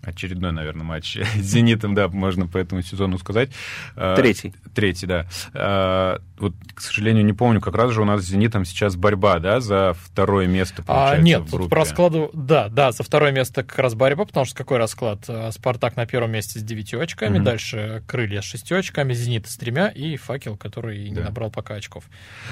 очередной, 0.04 0.52
наверное, 0.52 0.84
матч 0.84 1.18
с 1.18 1.42
«Зенитом», 1.42 1.94
да, 1.94 2.08
можно 2.08 2.48
по 2.48 2.58
этому 2.58 2.82
сезону 2.82 3.18
сказать. 3.18 3.52
А, 3.96 4.16
третий. 4.16 4.54
Третий, 4.74 5.06
да. 5.06 5.28
А, 5.54 6.22
вот, 6.38 6.54
к 6.74 6.82
сожалению, 6.82 7.24
не 7.24 7.34
помню, 7.34 7.62
как 7.62 7.76
раз 7.76 7.92
же 7.92 8.02
у 8.02 8.06
нас 8.06 8.22
с 8.22 8.26
«Зенитом» 8.26 8.66
сейчас 8.66 8.96
борьба, 8.96 9.40
да, 9.40 9.60
за 9.60 9.96
второе 10.00 10.48
место, 10.48 10.84
получается, 10.84 11.22
а, 11.22 11.24
Нет, 11.24 11.42
в 11.42 11.52
группе. 11.52 11.70
по 11.70 11.76
раскладу, 11.76 12.32
да, 12.34 12.70
да, 12.70 12.92
за 12.92 13.04
второе 13.04 13.32
место 13.32 13.64
как 13.64 13.78
раз 13.80 13.94
борьба, 13.94 14.26
потому 14.26 14.46
что 14.46 14.56
какой 14.56 14.78
расклад? 14.78 15.24
А, 15.28 15.52
«Спартак» 15.52 15.96
на 15.96 16.06
первом 16.06 16.32
месте 16.32 16.60
с 16.60 16.64
девятью 16.64 17.00
очками, 17.00 17.38
угу. 17.38 17.46
дальше 17.46 18.04
«Крылья» 18.08 18.42
с 18.42 18.46
шестью 18.46 18.78
очками, 18.78 19.14
«Зенит» 19.14 19.48
с 19.48 19.58
тремя 19.58 19.90
и 19.90 20.18
«Факел», 20.18 20.58
который 20.58 21.10
да. 21.10 21.22
не 21.22 21.26
набрал 21.26 21.52
пока 21.52 21.76
очков. 21.76 22.06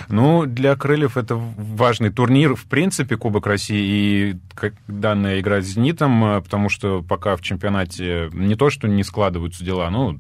Ну, 0.07 0.45
для 0.45 0.75
«Крыльев» 0.75 1.17
это 1.17 1.35
важный 1.35 2.11
турнир, 2.11 2.55
в 2.55 2.65
принципе, 2.65 3.17
Кубок 3.17 3.47
России, 3.47 3.79
и 3.79 4.37
данная 4.87 5.39
игра 5.39 5.61
с 5.61 5.65
«Зенитом», 5.65 6.43
потому 6.43 6.69
что 6.69 7.01
пока 7.01 7.38
в 7.39 7.41
чемпионате 7.41 8.29
не 8.33 8.55
то, 8.55 8.69
что 8.69 8.87
не 8.87 9.03
складываются 9.03 9.63
дела, 9.63 9.89
ну, 9.89 10.19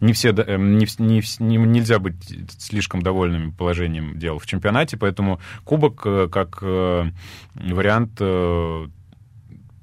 не 0.00 0.12
все, 0.12 0.30
э, 0.30 0.56
не, 0.56 0.86
не, 0.98 1.22
не, 1.38 1.56
нельзя 1.56 1.98
быть 1.98 2.16
слишком 2.58 3.02
довольным 3.02 3.52
положением 3.52 4.18
дел 4.18 4.38
в 4.38 4.46
чемпионате, 4.46 4.96
поэтому 4.96 5.40
кубок 5.64 6.02
э, 6.04 6.28
как 6.30 6.62
вариант 6.62 8.20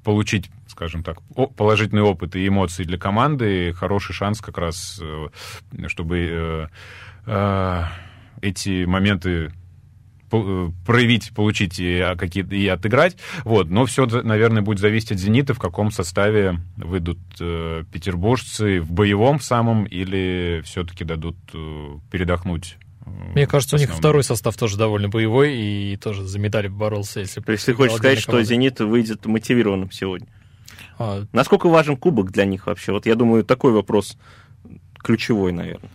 получить 0.04 0.50
скажем 0.66 1.02
так, 1.02 1.20
положительный 1.56 2.02
опыт 2.02 2.36
и 2.36 2.46
эмоции 2.46 2.84
для 2.84 2.96
команды, 2.96 3.72
хороший 3.74 4.14
шанс 4.14 4.40
как 4.40 4.56
раз, 4.56 5.02
чтобы 5.88 6.70
эти 8.40 8.84
моменты 8.86 9.52
проявить, 10.30 11.32
получить 11.34 11.78
и, 11.78 11.98
а, 11.98 12.16
какие 12.16 12.44
и 12.44 12.66
отыграть. 12.68 13.16
Вот. 13.44 13.68
Но 13.68 13.86
все, 13.86 14.06
наверное, 14.06 14.62
будет 14.62 14.78
зависеть 14.78 15.12
от 15.12 15.18
«Зенита», 15.18 15.54
в 15.54 15.58
каком 15.58 15.90
составе 15.90 16.60
выйдут 16.76 17.18
э, 17.40 17.84
петербуржцы, 17.92 18.80
в 18.80 18.92
боевом 18.92 19.40
самом, 19.40 19.84
или 19.84 20.62
все-таки 20.64 21.04
дадут 21.04 21.36
э, 21.52 21.98
передохнуть 22.10 22.76
э, 23.04 23.10
мне 23.34 23.46
кажется, 23.46 23.76
у 23.76 23.78
них 23.78 23.90
второй 23.90 24.24
состав 24.24 24.56
тоже 24.56 24.76
довольно 24.76 25.08
боевой 25.08 25.56
и 25.56 25.96
тоже 25.96 26.24
за 26.24 26.38
медали 26.38 26.68
боролся. 26.68 27.20
Если, 27.20 27.42
если 27.46 27.72
хочешь 27.72 27.96
сказать, 27.96 28.18
что 28.20 28.42
«Зенит» 28.42 28.80
выйдет 28.80 29.26
мотивированным 29.26 29.90
сегодня. 29.90 30.28
А... 30.98 31.24
Насколько 31.32 31.68
важен 31.68 31.96
кубок 31.96 32.30
для 32.30 32.44
них 32.44 32.66
вообще? 32.66 32.92
Вот 32.92 33.06
я 33.06 33.14
думаю, 33.14 33.44
такой 33.44 33.72
вопрос 33.72 34.16
ключевой, 35.02 35.52
наверное. 35.52 35.90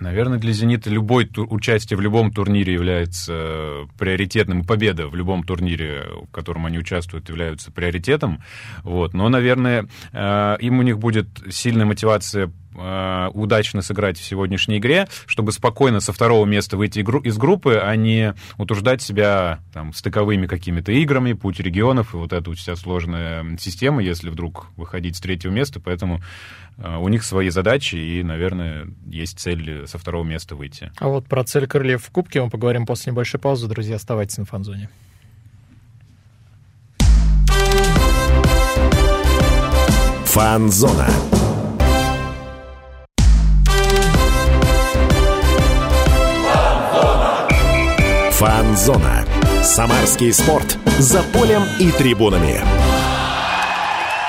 Наверное, 0.00 0.38
для 0.38 0.52
«Зенита» 0.52 0.90
любое 0.90 1.26
тур, 1.26 1.46
участие 1.50 1.96
в 1.96 2.00
любом 2.00 2.30
турнире 2.30 2.72
является 2.72 3.88
приоритетным, 3.98 4.64
победа 4.64 5.08
в 5.08 5.16
любом 5.16 5.42
турнире, 5.42 6.04
в 6.28 6.30
котором 6.30 6.66
они 6.66 6.78
участвуют, 6.78 7.28
являются 7.28 7.72
приоритетом. 7.72 8.42
Вот. 8.84 9.12
Но, 9.12 9.28
наверное, 9.28 9.88
э, 10.12 10.56
им 10.60 10.78
у 10.78 10.82
них 10.82 10.98
будет 10.98 11.28
сильная 11.50 11.86
мотивация 11.86 12.52
э, 12.74 13.28
удачно 13.34 13.82
сыграть 13.82 14.18
в 14.18 14.24
сегодняшней 14.24 14.78
игре, 14.78 15.08
чтобы 15.26 15.52
спокойно 15.52 16.00
со 16.00 16.12
второго 16.12 16.46
места 16.46 16.76
выйти 16.76 17.00
из 17.00 17.36
группы, 17.38 17.80
а 17.82 17.94
не 17.96 18.34
утруждать 18.56 19.02
себя 19.02 19.60
там, 19.72 19.92
стыковыми 19.92 20.46
какими-то 20.46 20.92
играми, 20.92 21.32
путь 21.32 21.60
регионов 21.60 22.14
и 22.14 22.16
вот 22.16 22.32
эта 22.32 22.52
вся 22.52 22.76
сложная 22.76 23.56
система, 23.58 24.02
если 24.02 24.30
вдруг 24.30 24.68
выходить 24.76 25.16
с 25.16 25.20
третьего 25.20 25.52
места. 25.52 25.80
Поэтому 25.80 26.20
э, 26.76 26.96
у 26.96 27.08
них 27.08 27.24
свои 27.24 27.50
задачи, 27.50 27.96
и, 27.96 28.22
наверное, 28.22 28.88
есть 29.06 29.38
цель 29.38 29.86
со 29.86 29.98
второго 29.98 30.24
места 30.24 30.56
выйти. 30.56 30.90
А 30.98 31.08
вот 31.08 31.26
про 31.26 31.44
цель 31.44 31.66
крыльев 31.66 32.04
в 32.04 32.10
Кубке 32.10 32.42
мы 32.42 32.50
поговорим 32.50 32.86
после 32.86 33.12
небольшой 33.12 33.40
паузы. 33.40 33.68
Друзья, 33.68 33.96
оставайтесь 33.96 34.38
на 34.38 34.44
фанзоне. 34.44 34.88
Фанзона. 40.26 41.08
Фанзона. 48.38 49.24
Самарский 49.64 50.32
спорт. 50.32 50.78
За 51.00 51.24
полем 51.24 51.62
и 51.80 51.90
трибунами. 51.90 52.60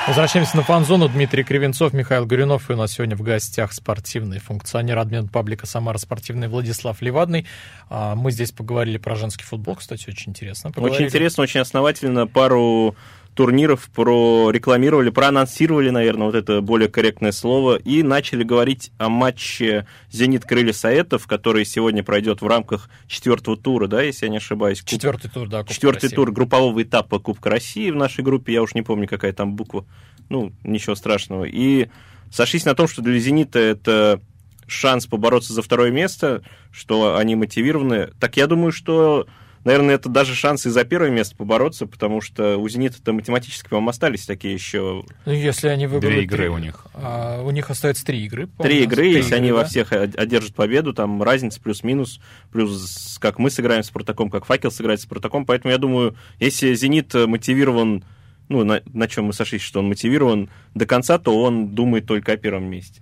Возвращаемся 0.08 0.56
на 0.56 0.64
фан-зону. 0.64 1.08
Дмитрий 1.08 1.44
Кривенцов, 1.44 1.92
Михаил 1.92 2.26
Горюнов. 2.26 2.68
И 2.68 2.72
у 2.72 2.76
нас 2.76 2.90
сегодня 2.90 3.14
в 3.14 3.22
гостях 3.22 3.72
спортивный 3.72 4.40
функционер 4.40 4.98
админ 4.98 5.28
паблика 5.28 5.64
«Самара 5.64 5.98
спортивный» 5.98 6.48
Владислав 6.48 7.00
Левадный. 7.00 7.46
А, 7.88 8.16
мы 8.16 8.32
здесь 8.32 8.50
поговорили 8.50 8.98
про 8.98 9.14
женский 9.14 9.44
футбол, 9.44 9.76
кстати, 9.76 10.10
очень 10.10 10.30
интересно. 10.30 10.72
Поговорили. 10.72 10.96
Очень 10.96 11.06
интересно, 11.06 11.44
очень 11.44 11.60
основательно. 11.60 12.26
Пару 12.26 12.96
турниров 13.34 13.88
прорекламировали, 13.94 15.10
проанонсировали, 15.10 15.90
наверное, 15.90 16.26
вот 16.26 16.34
это 16.34 16.60
более 16.60 16.88
корректное 16.88 17.32
слово, 17.32 17.76
и 17.76 18.02
начали 18.02 18.42
говорить 18.42 18.92
о 18.98 19.08
матче 19.08 19.86
«Зенит 20.10 20.44
Крылья 20.44 20.72
Саэтов», 20.72 21.26
который 21.26 21.64
сегодня 21.64 22.02
пройдет 22.02 22.42
в 22.42 22.46
рамках 22.46 22.90
четвертого 23.06 23.56
тура, 23.56 23.86
да, 23.86 24.02
если 24.02 24.26
я 24.26 24.30
не 24.30 24.38
ошибаюсь. 24.38 24.80
Куб... 24.80 24.88
Четвертый 24.88 25.30
тур, 25.30 25.48
да, 25.48 25.58
Кубка 25.58 25.74
Четвертый 25.74 26.04
России. 26.04 26.16
тур 26.16 26.32
группового 26.32 26.82
этапа 26.82 27.18
Кубка 27.18 27.50
России 27.50 27.90
в 27.90 27.96
нашей 27.96 28.24
группе, 28.24 28.52
я 28.52 28.62
уж 28.62 28.74
не 28.74 28.82
помню, 28.82 29.08
какая 29.08 29.32
там 29.32 29.54
буква, 29.54 29.86
ну, 30.28 30.52
ничего 30.64 30.94
страшного. 30.94 31.44
И 31.44 31.88
сошлись 32.30 32.64
на 32.64 32.74
том, 32.74 32.88
что 32.88 33.02
для 33.02 33.18
«Зенита» 33.18 33.58
это 33.58 34.20
шанс 34.66 35.06
побороться 35.06 35.52
за 35.52 35.62
второе 35.62 35.90
место, 35.90 36.42
что 36.70 37.16
они 37.16 37.34
мотивированы. 37.36 38.10
Так 38.20 38.36
я 38.36 38.46
думаю, 38.46 38.72
что 38.72 39.26
наверное, 39.64 39.96
это 39.96 40.08
даже 40.08 40.34
шанс 40.34 40.66
и 40.66 40.70
за 40.70 40.84
первое 40.84 41.10
место 41.10 41.36
побороться, 41.36 41.86
потому 41.86 42.20
что 42.20 42.56
у 42.58 42.68
«Зенита»-то 42.68 43.12
математически, 43.12 43.68
по-моему, 43.68 43.90
остались 43.90 44.26
такие 44.26 44.54
еще... 44.54 45.04
Ну, 45.24 45.32
если 45.32 45.68
они 45.68 45.86
выберут... 45.86 46.14
Две 46.14 46.24
игры 46.24 46.44
три... 46.44 46.48
у 46.48 46.58
них. 46.58 46.86
А, 46.94 47.42
у 47.42 47.50
них 47.50 47.70
остается 47.70 48.04
три 48.04 48.24
игры. 48.24 48.48
Три 48.58 48.82
игры, 48.82 49.06
если 49.06 49.28
игры, 49.28 49.36
они 49.36 49.48
да? 49.48 49.54
во 49.54 49.64
всех 49.64 49.92
одержат 49.92 50.54
победу, 50.54 50.92
там 50.92 51.22
разница 51.22 51.60
плюс-минус, 51.60 52.20
плюс 52.52 53.18
как 53.20 53.38
мы 53.38 53.50
сыграем 53.50 53.82
с 53.82 53.88
«Спартаком», 53.88 54.30
как 54.30 54.44
«Факел» 54.44 54.70
сыграет 54.70 55.00
с 55.00 55.04
«Спартаком», 55.04 55.46
поэтому 55.46 55.72
я 55.72 55.78
думаю, 55.78 56.16
если 56.38 56.74
«Зенит» 56.74 57.14
мотивирован 57.14 58.04
ну, 58.50 58.64
на, 58.64 58.82
на 58.92 59.06
чем 59.06 59.26
мы 59.26 59.32
сошлись, 59.32 59.62
что 59.62 59.78
он 59.78 59.86
мотивирован 59.86 60.50
до 60.74 60.84
конца, 60.84 61.18
то 61.18 61.40
он 61.40 61.68
думает 61.68 62.06
только 62.06 62.32
о 62.32 62.36
первом 62.36 62.64
месте. 62.64 63.00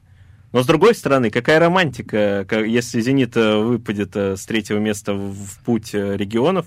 Но 0.52 0.62
с 0.62 0.66
другой 0.66 0.94
стороны, 0.94 1.30
какая 1.30 1.58
романтика, 1.58 2.46
если 2.64 3.00
«Зенит» 3.00 3.36
выпадет 3.36 4.16
э, 4.16 4.36
с 4.36 4.46
третьего 4.46 4.78
места 4.78 5.12
в 5.12 5.58
путь 5.64 5.94
э, 5.94 6.16
регионов, 6.16 6.66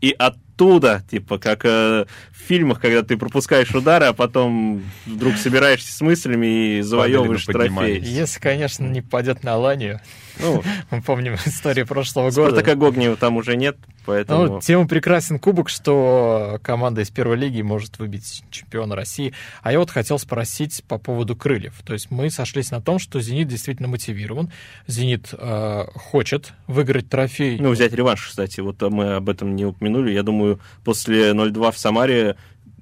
и 0.00 0.14
оттуда, 0.18 1.04
типа, 1.10 1.38
как 1.38 1.64
э, 1.64 2.06
в 2.30 2.36
фильмах, 2.36 2.80
когда 2.80 3.02
ты 3.02 3.16
пропускаешь 3.16 3.72
удары, 3.74 4.06
а 4.06 4.12
потом 4.14 4.82
вдруг 5.06 5.36
собираешься 5.36 5.92
с 5.92 6.00
мыслями 6.00 6.78
и 6.78 6.80
завоевываешь 6.80 7.44
трофей. 7.44 8.00
Если, 8.00 8.40
конечно, 8.40 8.86
не 8.86 9.02
падет 9.02 9.44
на 9.44 9.54
Аланию. 9.54 10.00
Ну, 10.38 10.62
мы 10.90 11.02
помним 11.02 11.34
историю 11.44 11.86
прошлого 11.86 12.30
года. 12.30 12.50
Спартака 12.50 12.76
Гогнева 12.76 13.16
там 13.16 13.36
уже 13.36 13.56
нет, 13.56 13.76
поэтому... 14.10 14.44
Ну, 14.46 14.60
тем 14.60 14.88
прекрасен 14.88 15.38
кубок, 15.38 15.68
что 15.68 16.58
команда 16.62 17.02
из 17.02 17.10
первой 17.10 17.36
лиги 17.36 17.62
может 17.62 17.98
выбить 17.98 18.42
чемпиона 18.50 18.96
России. 18.96 19.32
А 19.62 19.70
я 19.70 19.78
вот 19.78 19.90
хотел 19.90 20.18
спросить 20.18 20.82
по 20.88 20.98
поводу 20.98 21.36
крыльев. 21.36 21.74
То 21.84 21.92
есть 21.92 22.10
мы 22.10 22.30
сошлись 22.30 22.70
на 22.70 22.80
том, 22.80 22.98
что 22.98 23.20
«Зенит» 23.20 23.48
действительно 23.48 23.88
мотивирован. 23.88 24.50
«Зенит» 24.88 25.28
э, 25.32 25.84
хочет 25.94 26.52
выиграть 26.66 27.08
трофей. 27.08 27.58
Ну, 27.60 27.70
взять 27.70 27.92
реванш, 27.92 28.26
кстати. 28.28 28.60
Вот 28.60 28.82
мы 28.82 29.14
об 29.14 29.28
этом 29.28 29.54
не 29.54 29.64
упомянули. 29.64 30.10
Я 30.10 30.24
думаю, 30.24 30.60
после 30.84 31.30
0-2 31.30 31.72
в 31.72 31.78
Самаре 31.78 32.36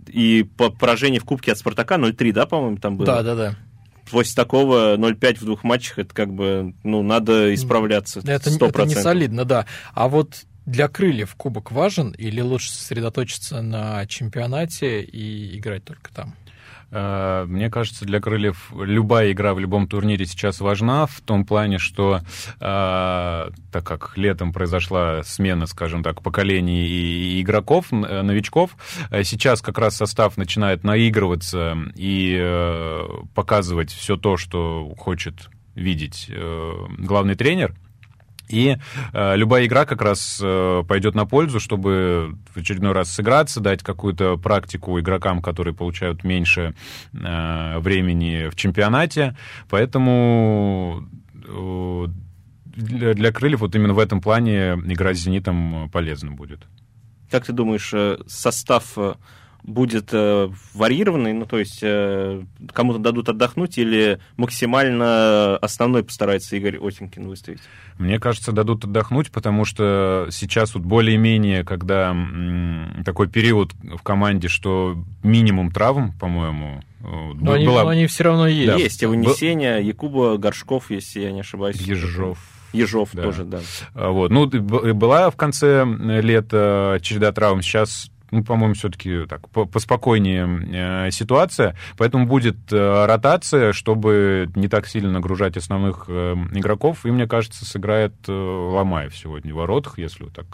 и 0.07 0.47
по 0.57 0.71
поражению 0.71 1.21
в 1.21 1.25
Кубке 1.25 1.53
от 1.53 1.59
Спартака 1.59 1.97
0-3, 1.97 2.33
да, 2.33 2.47
по-моему, 2.47 2.79
там 2.79 2.97
было? 2.97 3.07
Да, 3.07 3.23
да, 3.23 3.35
да 3.35 3.57
после 4.11 4.35
такого 4.35 4.97
0-5 4.97 5.39
в 5.41 5.45
двух 5.45 5.65
матчах, 5.65 5.99
это 5.99 6.15
как 6.15 6.33
бы, 6.33 6.75
ну, 6.83 7.03
надо 7.03 7.55
исправляться. 7.55 8.21
Это, 8.21 8.51
100%. 8.51 8.69
это 8.69 8.85
не 8.85 8.95
солидно, 8.95 9.45
да. 9.45 9.67
А 9.95 10.09
вот 10.09 10.45
для 10.69 10.89
крыльев 10.89 11.35
кубок 11.35 11.73
важен 11.73 12.11
или 12.11 12.43
лучше 12.43 12.71
сосредоточиться 12.71 13.63
на 13.63 14.05
чемпионате 14.07 15.01
и 15.01 15.59
играть 15.59 15.85
только 15.85 16.13
там? 16.13 16.35
Э, 16.91 17.47
мне 17.49 17.71
кажется, 17.71 18.05
для 18.05 18.21
крыльев 18.21 18.71
любая 18.75 19.33
игра 19.33 19.55
в 19.55 19.59
любом 19.59 19.89
турнире 19.89 20.27
сейчас 20.27 20.61
важна 20.61 21.07
в 21.07 21.23
том 21.23 21.47
плане, 21.47 21.79
что 21.79 22.21
э, 22.21 22.61
так 22.61 23.85
как 23.85 24.13
летом 24.17 24.53
произошла 24.53 25.23
смена, 25.23 25.67
скажем 25.67 26.03
так, 26.03 26.23
поколений 26.23 26.87
и 26.87 27.41
игроков, 27.41 27.87
э, 27.91 28.21
новичков, 28.23 28.77
сейчас 29.23 29.63
как 29.63 29.79
раз 29.79 29.97
состав 29.97 30.37
начинает 30.37 30.85
наигрываться 30.85 31.79
и 31.95 32.39
показывать 33.35 33.91
все 33.91 34.19
то, 34.19 34.37
что 34.37 34.95
хочет 34.99 35.49
видеть 35.75 36.31
главный 36.99 37.37
тренер– 37.37 37.75
и 38.49 38.79
э, 39.13 39.37
любая 39.37 39.67
игра 39.67 39.85
как 39.85 40.03
раз 40.03 40.41
э, 40.43 40.83
пойдет 40.89 41.15
на 41.15 41.27
пользу, 41.27 41.61
чтобы 41.61 42.37
в 42.55 42.59
очередной 42.59 42.93
раз 42.93 43.11
сыграться, 43.11 43.61
дать 43.61 43.83
какую-то 43.83 44.37
практику 44.37 44.99
игрокам, 44.99 45.43
которые 45.43 45.75
получают 45.75 46.25
меньше 46.25 46.75
э, 47.13 47.79
времени 47.79 48.49
в 48.49 48.57
чемпионате. 48.57 49.37
Поэтому 49.69 51.05
э, 51.35 52.07
для, 52.65 53.15
для 53.15 53.33
крыльев 53.33 53.61
вот 53.61 53.75
именно 53.75 53.95
в 53.95 53.99
этом 53.99 54.21
плане 54.21 54.73
игра 54.87 55.15
с 55.15 55.19
«Зенитом» 55.19 55.91
полезна 55.91 56.33
будет. 56.33 56.67
Как 57.31 57.45
ты 57.45 57.53
думаешь, 57.53 57.91
э, 57.93 58.19
состав 58.27 58.97
э, 58.97 59.15
будет 59.69 60.09
э, 60.13 60.49
варьированный, 60.75 61.33
ну, 61.33 61.45
то 61.45 61.59
есть 61.59 61.81
э, 61.83 62.43
кому-то 62.73 62.99
дадут 62.99 63.29
отдохнуть 63.29 63.79
или 63.79 64.19
максимально 64.37 65.57
основной 65.59 66.03
постарается 66.03 66.57
Игорь 66.57 66.79
Осенькин 66.79 67.29
выставить? 67.29 67.61
Мне 67.99 68.19
кажется, 68.19 68.53
дадут 68.53 68.85
отдохнуть, 68.85 69.31
потому 69.31 69.65
что 69.65 70.29
сейчас 70.31 70.75
вот 70.75 70.85
более-менее, 70.85 71.65
когда 71.65 72.11
м, 72.11 73.03
такой 73.05 73.29
период 73.29 73.73
в 73.83 74.03
команде, 74.03 74.49
что 74.49 74.97
минимум 75.23 75.71
травм, 75.71 76.13
по-моему, 76.19 76.81
э, 77.01 77.05
но, 77.35 77.53
они, 77.53 77.67
но 77.67 77.87
они 77.87 78.07
все 78.07 78.25
равно 78.25 78.47
есть. 78.47 78.67
Да. 78.69 78.77
Есть, 78.77 79.03
и 79.03 79.07
вынесения, 79.07 79.79
Якуба, 79.79 80.39
Горшков, 80.39 80.91
если 80.91 81.21
я 81.21 81.33
не 81.33 81.41
ошибаюсь. 81.41 81.77
Ежов. 81.77 82.39
Ежов 82.73 83.11
да. 83.13 83.23
тоже, 83.23 83.45
да. 83.45 83.61
А, 83.95 84.11
вот. 84.11 84.31
Ну, 84.31 84.47
была 84.47 85.31
в 85.31 85.37
конце 85.37 85.85
лета 85.85 86.99
череда 87.03 87.33
травм, 87.33 87.63
сейчас 87.63 88.11
ну, 88.31 88.45
по-моему, 88.45 88.75
все-таки 88.75 89.27
так 89.27 89.49
поспокойнее 89.49 91.07
э, 91.07 91.11
ситуация, 91.11 91.77
поэтому 91.97 92.27
будет 92.27 92.57
э, 92.71 93.07
ротация, 93.07 93.73
чтобы 93.73 94.51
не 94.55 94.69
так 94.69 94.87
сильно 94.87 95.11
нагружать 95.11 95.57
основных 95.57 96.05
э, 96.09 96.35
игроков, 96.53 97.07
и, 97.07 97.11
мне 97.11 97.27
кажется, 97.27 97.65
сыграет 97.65 98.15
Ломаев 98.27 99.17
сегодня 99.17 99.55
в 99.55 99.59
воротах, 99.59 99.99
если 99.99 100.25
вот 100.25 100.35
так 100.35 100.47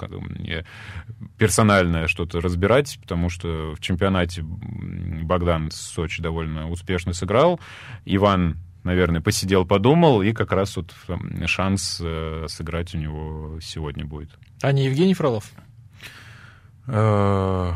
персональное 1.38 2.06
что-то 2.06 2.40
разбирать, 2.40 2.98
потому 3.00 3.28
что 3.28 3.74
в 3.74 3.80
чемпионате 3.80 4.42
Богдан 4.42 5.70
с 5.70 5.76
Сочи 5.76 6.22
довольно 6.22 6.70
успешно 6.70 7.12
сыграл, 7.12 7.60
Иван 8.04 8.58
наверное, 8.84 9.22
посидел, 9.22 9.64
подумал, 9.64 10.20
и 10.20 10.32
как 10.32 10.52
раз 10.52 10.76
вот 10.76 10.94
шанс 11.46 12.02
сыграть 12.48 12.94
у 12.94 12.98
него 12.98 13.58
сегодня 13.62 14.04
будет. 14.04 14.28
А 14.60 14.72
не 14.72 14.84
Евгений 14.84 15.14
Фролов? 15.14 15.50
Э, 16.86 17.72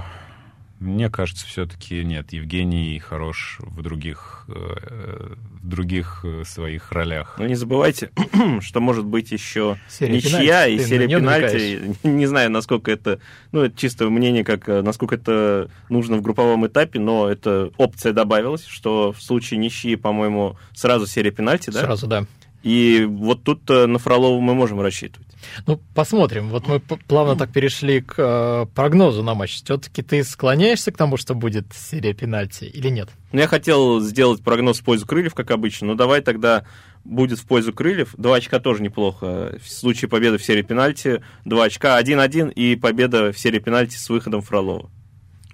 мне 0.80 1.10
кажется, 1.10 1.44
все-таки 1.46 2.04
нет. 2.04 2.32
Евгений 2.32 2.98
хорош 3.00 3.56
в 3.60 3.82
других, 3.82 4.44
э, 4.48 5.34
в 5.60 5.68
других 5.68 6.20
э, 6.24 6.44
своих 6.46 6.92
ролях. 6.92 7.34
Но 7.38 7.46
не 7.46 7.56
забывайте, 7.56 8.10
что 8.60 8.80
может 8.80 9.04
быть 9.04 9.32
еще 9.32 9.78
серия 9.88 10.14
ничья 10.14 10.66
пенальти. 10.66 10.74
и 10.74 10.78
Ты 10.78 10.84
серия 10.84 11.08
пенальти. 11.08 11.96
Не 12.04 12.26
знаю, 12.26 12.50
насколько 12.50 12.90
это, 12.92 13.18
ну, 13.50 13.62
это 13.62 13.76
чисто 13.76 14.08
мнение, 14.08 14.44
как 14.44 14.68
насколько 14.68 15.16
это 15.16 15.68
нужно 15.88 16.16
в 16.18 16.22
групповом 16.22 16.66
этапе, 16.66 17.00
но 17.00 17.28
эта 17.28 17.72
опция 17.76 18.12
добавилась, 18.12 18.64
что 18.64 19.12
в 19.12 19.20
случае 19.20 19.58
ничьи, 19.58 19.96
по-моему, 19.96 20.56
сразу 20.74 21.06
серия 21.06 21.32
пенальти, 21.32 21.70
да? 21.70 21.80
Сразу, 21.80 22.06
да. 22.06 22.26
И 22.62 23.06
вот 23.08 23.44
тут 23.44 23.70
э, 23.70 23.86
на 23.86 23.98
Фролова 23.98 24.40
мы 24.40 24.54
можем 24.54 24.80
рассчитывать. 24.80 25.28
Ну, 25.66 25.80
посмотрим. 25.94 26.48
Вот 26.48 26.66
мы 26.66 26.80
плавно 26.80 27.36
так 27.36 27.52
перешли 27.52 28.00
к 28.00 28.14
э, 28.18 28.66
прогнозу 28.74 29.22
на 29.22 29.34
матч. 29.34 29.62
Все-таки 29.62 30.02
ты 30.02 30.24
склоняешься 30.24 30.90
к 30.90 30.96
тому, 30.96 31.16
что 31.16 31.34
будет 31.34 31.66
серия 31.72 32.14
пенальти 32.14 32.64
или 32.64 32.88
нет? 32.88 33.10
Ну, 33.32 33.38
я 33.38 33.46
хотел 33.46 34.00
сделать 34.00 34.42
прогноз 34.42 34.80
в 34.80 34.84
пользу 34.84 35.06
крыльев, 35.06 35.34
как 35.34 35.52
обычно, 35.52 35.88
но 35.88 35.94
давай 35.94 36.20
тогда 36.20 36.64
будет 37.04 37.38
в 37.38 37.46
пользу 37.46 37.72
крыльев. 37.72 38.14
Два 38.16 38.36
очка 38.36 38.58
тоже 38.58 38.82
неплохо. 38.82 39.58
В 39.62 39.70
случае 39.70 40.08
победы 40.08 40.38
в 40.38 40.44
серии 40.44 40.62
пенальти 40.62 41.22
два 41.44 41.64
очка, 41.64 42.00
1-1 42.00 42.52
и 42.52 42.74
победа 42.74 43.32
в 43.32 43.38
серии 43.38 43.60
пенальти 43.60 43.96
с 43.96 44.08
выходом 44.08 44.42
Фролова. 44.42 44.90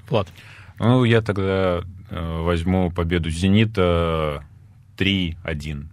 Влад. 0.08 0.28
Ну, 0.78 1.04
я 1.04 1.20
тогда 1.20 1.82
э, 2.11 2.40
возьму 2.42 2.90
победу 2.90 3.30
«Зенита» 3.30 4.44
3-1. 4.96 5.88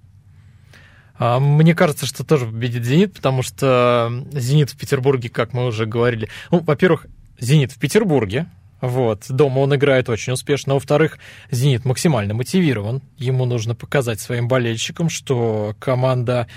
А, 1.24 1.40
мне 1.40 1.76
кажется, 1.76 2.08
что 2.08 2.24
тоже 2.24 2.48
победит 2.48 2.84
«Зенит», 2.84 3.14
потому 3.14 3.44
что 3.44 4.12
«Зенит» 4.32 4.72
в 4.72 4.76
Петербурге, 4.76 5.30
как 5.30 5.54
мы 5.54 5.68
уже 5.68 5.86
говорили... 5.86 6.30
Ну, 6.50 6.62
во-первых, 6.62 7.06
«Зенит» 7.40 7.72
в 7.72 7.78
Петербурге, 7.78 8.48
вот. 8.82 9.26
Дома 9.30 9.60
он 9.60 9.76
играет 9.76 10.10
очень 10.10 10.34
успешно. 10.34 10.74
Во-вторых, 10.74 11.20
«Зенит» 11.52 11.86
максимально 11.86 12.34
мотивирован. 12.34 13.04
Ему 13.20 13.46
нужно 13.46 13.76
показать 13.76 14.20
своим 14.20 14.48
болельщикам, 14.48 15.12
что 15.12 15.76
команда 15.78 16.48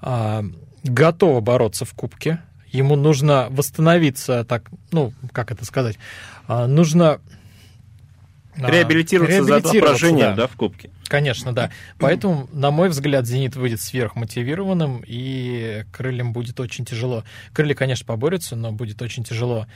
а, 0.00 0.42
готова 0.82 1.40
бороться 1.40 1.84
в 1.84 1.94
Кубке. 1.94 2.40
Ему 2.72 2.96
нужно 2.96 3.46
восстановиться, 3.50 4.42
так, 4.42 4.64
ну, 4.90 5.12
как 5.30 5.52
это 5.52 5.64
сказать, 5.64 5.96
а, 6.48 6.66
нужно... 6.66 7.20
Реабилитироваться, 8.66 9.36
реабилитироваться 9.36 9.72
за 9.72 9.80
поражение 9.80 10.24
да. 10.26 10.34
Да, 10.34 10.46
в 10.46 10.56
Кубке. 10.56 10.90
Конечно, 11.08 11.52
да. 11.52 11.70
Поэтому, 11.98 12.48
на 12.52 12.70
мой 12.70 12.88
взгляд, 12.88 13.26
«Зенит» 13.26 13.56
выйдет 13.56 13.80
сверхмотивированным, 13.80 15.02
и 15.06 15.84
крыльям 15.92 16.32
будет 16.32 16.60
очень 16.60 16.84
тяжело. 16.84 17.24
Крылья, 17.52 17.74
конечно, 17.74 18.04
поборются, 18.04 18.56
но 18.56 18.72
будет 18.72 19.00
очень 19.00 19.24
тяжело 19.24 19.66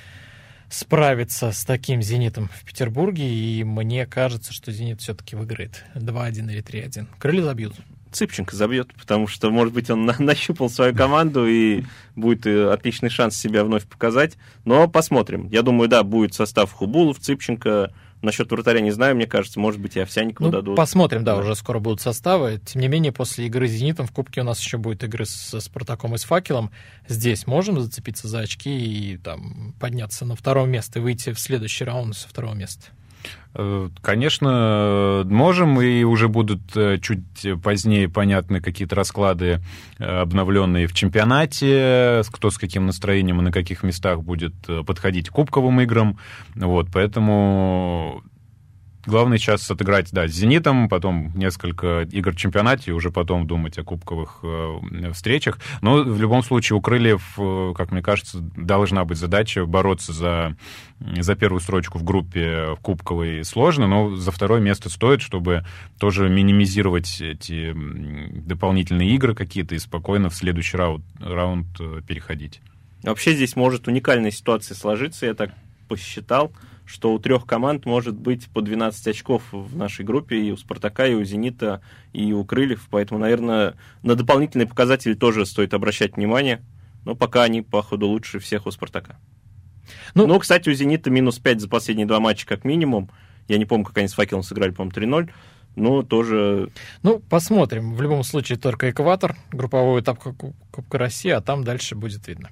справиться 0.69 1.53
с 1.53 1.65
таким 1.65 2.03
«Зенитом» 2.03 2.49
в 2.49 2.65
Петербурге, 2.65 3.29
и 3.29 3.63
мне 3.63 4.07
кажется, 4.07 4.53
что 4.53 4.73
«Зенит» 4.73 5.01
все-таки 5.01 5.37
выиграет 5.37 5.85
2-1 5.95 6.51
или 6.51 6.63
3-1. 6.63 7.07
Крылья 7.19 7.43
забьют. 7.43 7.75
Цыпченко 8.11 8.55
забьет, 8.55 8.93
потому 8.95 9.27
что, 9.27 9.51
может 9.51 9.73
быть, 9.73 9.89
он 9.91 10.05
на 10.05 10.15
нащупал 10.19 10.69
свою 10.69 10.95
команду 10.95 11.47
и 11.47 11.85
будет 12.15 12.47
э, 12.47 12.71
отличный 12.71 13.09
шанс 13.09 13.37
себя 13.37 13.65
вновь 13.65 13.85
показать. 13.85 14.37
Но 14.65 14.87
посмотрим. 14.87 15.49
Я 15.49 15.63
думаю, 15.63 15.89
да, 15.89 16.03
будет 16.03 16.35
состав 16.35 16.73
Хубулов, 16.73 17.19
Цыпченко, 17.21 17.91
Насчет 18.23 18.51
вратаря 18.53 18.81
не 18.81 18.93
знаю, 18.93 19.17
мне 19.17 19.27
кажется, 19.27 19.59
может 19.59 19.81
быть, 19.81 19.97
и 19.97 20.01
Овсяникову 20.01 20.47
ну, 20.47 20.53
дадут. 20.53 20.77
Посмотрим, 20.77 21.25
да, 21.25 21.35
да, 21.35 21.41
уже 21.41 21.57
скоро 21.57 21.81
будут 21.81 22.01
составы. 22.01 22.61
Тем 22.65 22.81
не 22.81 22.89
менее, 22.89 23.11
после 23.11 23.47
игры 23.47 23.67
с 23.67 23.73
«Зенитом» 23.73 24.07
в 24.07 24.13
Кубке 24.13 24.43
у 24.43 24.45
нас 24.45 24.61
еще 24.61 24.79
будет 24.79 25.03
игры 25.03 25.27
с 25.27 25.61
«Спартаком» 25.61 26.15
и 26.15 26.19
с 26.19 26.25
«Факелом». 26.25 26.71
Здесь 27.09 27.49
можем 27.49 27.81
зацепиться 27.81 28.29
за 28.29 28.41
очки 28.41 28.71
и 28.71 29.17
там 29.17 29.75
подняться 29.81 30.25
на 30.25 30.37
второе 30.37 30.67
место 30.67 31.01
и 31.01 31.03
выйти 31.03 31.33
в 31.33 31.41
следующий 31.41 31.85
раунд 31.85 32.17
со 32.17 32.29
второго 32.29 32.55
места. 32.55 32.87
Э, 33.55 33.89
конечно, 34.01 35.25
можем, 35.27 35.81
и 35.81 36.05
уже 36.05 36.29
будут 36.29 36.75
э, 36.75 36.99
чуть 37.01 37.47
позднее 37.63 38.09
понятны 38.09 38.61
какие-то 38.61 38.95
расклады, 38.97 39.61
э, 39.99 40.05
обновленные 40.05 40.87
в 40.87 40.95
чемпионате, 40.95 42.23
кто 42.33 42.51
с 42.51 42.57
каким 42.57 42.87
настроением 42.87 43.41
и 43.41 43.45
на 43.45 43.53
каких 43.53 43.83
местах 43.83 44.23
будет 44.23 44.55
подходить 44.87 45.29
к 45.29 45.33
кубковым 45.33 45.81
играм. 45.83 46.19
Вот, 46.55 46.89
поэтому 46.93 48.23
Главное 49.05 49.39
сейчас 49.39 49.69
отыграть, 49.69 50.13
да, 50.13 50.29
с 50.29 50.31
«Зенитом», 50.31 50.89
потом 50.89 51.33
несколько 51.35 52.03
игр 52.03 52.33
в 52.33 52.37
чемпионате, 52.37 52.93
и 52.93 52.95
уже 52.95 53.11
потом 53.11 53.49
думать 53.49 53.77
о 53.79 53.83
кубковых 53.83 54.39
э, 54.45 55.11
встречах. 55.13 55.59
Но 55.81 56.05
в 56.05 56.21
любом 56.21 56.45
случае 56.45 56.77
у 56.77 56.81
«Крыльев», 56.81 57.35
э, 57.37 57.73
как 57.77 57.91
мне 57.91 58.01
кажется, 58.01 58.39
должна 58.41 59.05
быть 59.05 59.19
задача 59.19 59.67
бороться 59.67 60.13
за, 60.13 60.57
за 61.01 61.35
первую 61.35 61.61
строчку 61.61 61.99
в 61.99 62.05
группе 62.05 62.75
в 62.75 62.81
кубковой 62.81 63.45
сложно, 63.45 63.89
но 63.89 64.15
за 64.15 64.31
второе 64.31 64.61
место 64.61 64.89
стоит, 64.89 65.21
чтобы 65.21 65.65
тоже 65.99 66.29
минимизировать 66.29 67.21
эти 67.21 67.75
дополнительные 67.75 69.11
игры 69.17 69.35
какие-то 69.35 69.75
и 69.75 69.81
спокойно 69.81 70.31
в 70.31 70.35
следующий 70.37 70.77
раунд, 70.77 71.05
раунд 71.19 71.67
э, 71.81 72.03
переходить. 72.07 72.61
Вообще 73.03 73.35
здесь 73.35 73.57
может 73.57 73.89
уникальная 73.89 74.31
ситуация 74.31 74.77
сложиться, 74.77 75.27
я 75.27 75.35
так 75.35 75.51
посчитал– 75.89 76.53
что 76.85 77.13
у 77.13 77.19
трех 77.19 77.47
команд 77.47 77.87
может 77.87 78.15
быть 78.15 78.49
по 78.49 78.61
12 78.61 79.07
очков 79.09 79.43
в 79.53 79.77
нашей 79.77 80.05
группе, 80.05 80.41
и 80.41 80.51
у 80.51 80.57
«Спартака», 80.57 81.07
и 81.07 81.15
у 81.15 81.25
«Зенита», 81.25 81.81
и 82.13 82.33
у 82.33 82.45
«Крыльев», 82.45 82.87
поэтому, 82.91 83.21
наверное, 83.21 83.75
на 84.03 84.15
дополнительные 84.15 84.67
показатели 84.67 85.15
тоже 85.15 85.47
стоит 85.47 85.75
обращать 85.75 86.17
внимание, 86.17 86.63
но 87.05 87.15
пока 87.15 87.45
они, 87.45 87.63
походу, 87.63 88.07
лучше 88.07 88.39
всех 88.39 88.67
у 88.67 88.71
«Спартака». 88.71 89.19
Ну, 90.15 90.27
ну, 90.27 90.39
кстати, 90.39 90.69
у 90.69 90.73
«Зенита» 90.73 91.11
минус 91.11 91.39
5 91.39 91.61
за 91.61 91.69
последние 91.69 92.07
два 92.07 92.21
матча 92.21 92.47
как 92.47 92.65
минимум, 92.65 93.11
я 93.49 93.59
не 93.59 93.65
помню, 93.65 93.85
как 93.85 93.99
они 93.99 94.09
с 94.09 94.15
«Факелом» 94.15 94.43
сыграли, 94.43 94.71
по-моему, 94.71 95.27
3-0, 95.27 95.31
но 95.75 96.03
тоже... 96.03 96.71
Ну, 97.03 97.19
посмотрим. 97.19 97.95
В 97.95 98.03
любом 98.03 98.25
случае, 98.25 98.59
только 98.59 98.91
экватор, 98.91 99.37
групповой 99.51 100.03
этап 100.03 100.19
Кубка 100.19 100.99
России, 100.99 101.31
а 101.31 101.41
там 101.41 101.65
дальше 101.65 101.95
будет 101.95 102.27
видно 102.29 102.51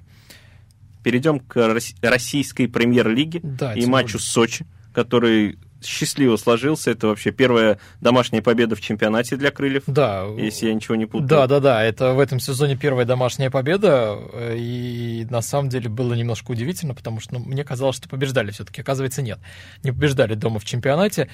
перейдем 1.03 1.39
к 1.39 1.75
российской 2.01 2.67
премьер-лиге 2.67 3.39
да, 3.43 3.73
и 3.73 3.85
матчу 3.85 4.19
с 4.19 4.25
Сочи, 4.25 4.65
который 4.93 5.57
счастливо 5.83 6.37
сложился. 6.37 6.91
Это 6.91 7.07
вообще 7.07 7.31
первая 7.31 7.79
домашняя 7.99 8.41
победа 8.41 8.75
в 8.75 8.81
чемпионате 8.81 9.35
для 9.35 9.51
крыльев. 9.51 9.83
Да. 9.87 10.25
Если 10.37 10.67
я 10.67 10.73
ничего 10.73 10.95
не 10.95 11.05
путаю. 11.05 11.27
Да, 11.27 11.47
да, 11.47 11.59
да. 11.59 11.83
Это 11.83 12.13
в 12.13 12.19
этом 12.19 12.39
сезоне 12.39 12.77
первая 12.77 13.05
домашняя 13.05 13.49
победа. 13.49 14.17
И 14.55 15.25
на 15.29 15.41
самом 15.41 15.69
деле 15.69 15.89
было 15.89 16.13
немножко 16.13 16.51
удивительно, 16.51 16.93
потому 16.93 17.19
что 17.19 17.35
ну, 17.35 17.39
мне 17.39 17.63
казалось, 17.63 17.97
что 17.97 18.09
побеждали 18.09 18.51
все-таки. 18.51 18.81
Оказывается, 18.81 19.21
нет. 19.21 19.39
Не 19.83 19.91
побеждали 19.91 20.35
дома 20.35 20.59
в 20.59 20.65
чемпионате. 20.65 21.29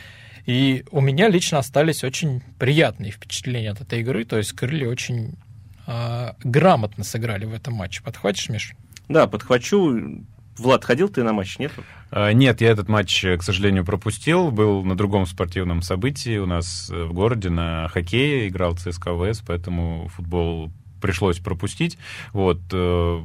И 0.46 0.86
у 0.92 1.02
меня 1.02 1.28
лично 1.28 1.60
остались 1.60 2.04
очень 2.04 2.42
приятные 2.58 3.12
впечатления 3.12 3.72
от 3.72 3.82
этой 3.82 4.00
игры. 4.00 4.24
То 4.24 4.38
есть 4.38 4.54
крылья 4.54 4.88
очень 4.88 5.34
э, 5.88 6.32
грамотно 6.44 7.04
сыграли 7.04 7.46
в 7.46 7.54
этом 7.54 7.74
матче. 7.74 8.02
Подхватишь, 8.02 8.48
Миш? 8.48 8.74
Да, 9.08 9.28
подхвачу. 9.28 10.24
Влад, 10.58 10.84
ходил 10.84 11.10
ты 11.10 11.24
на 11.24 11.34
матч, 11.34 11.60
нет? 11.60 11.72
А, 12.10 12.32
нет, 12.32 12.62
я 12.62 12.70
этот 12.70 12.90
матч, 12.90 13.24
к 13.24 13.44
сожалению, 13.44 13.86
пропустил. 13.86 14.50
Был 14.52 14.84
на 14.84 14.96
другом 14.96 15.26
спортивном 15.26 15.82
событии 15.82 16.38
у 16.38 16.46
нас 16.46 16.90
в 16.90 17.14
городе 17.14 17.50
на 17.50 17.88
хоккее, 17.90 18.48
играл 18.48 18.76
ЦСКА 18.76 19.16
ВС, 19.16 19.44
поэтому 19.46 20.08
футбол 20.10 20.72
пришлось 21.00 21.38
пропустить. 21.38 21.98
Вот, 22.34 22.60
э, 22.72 23.24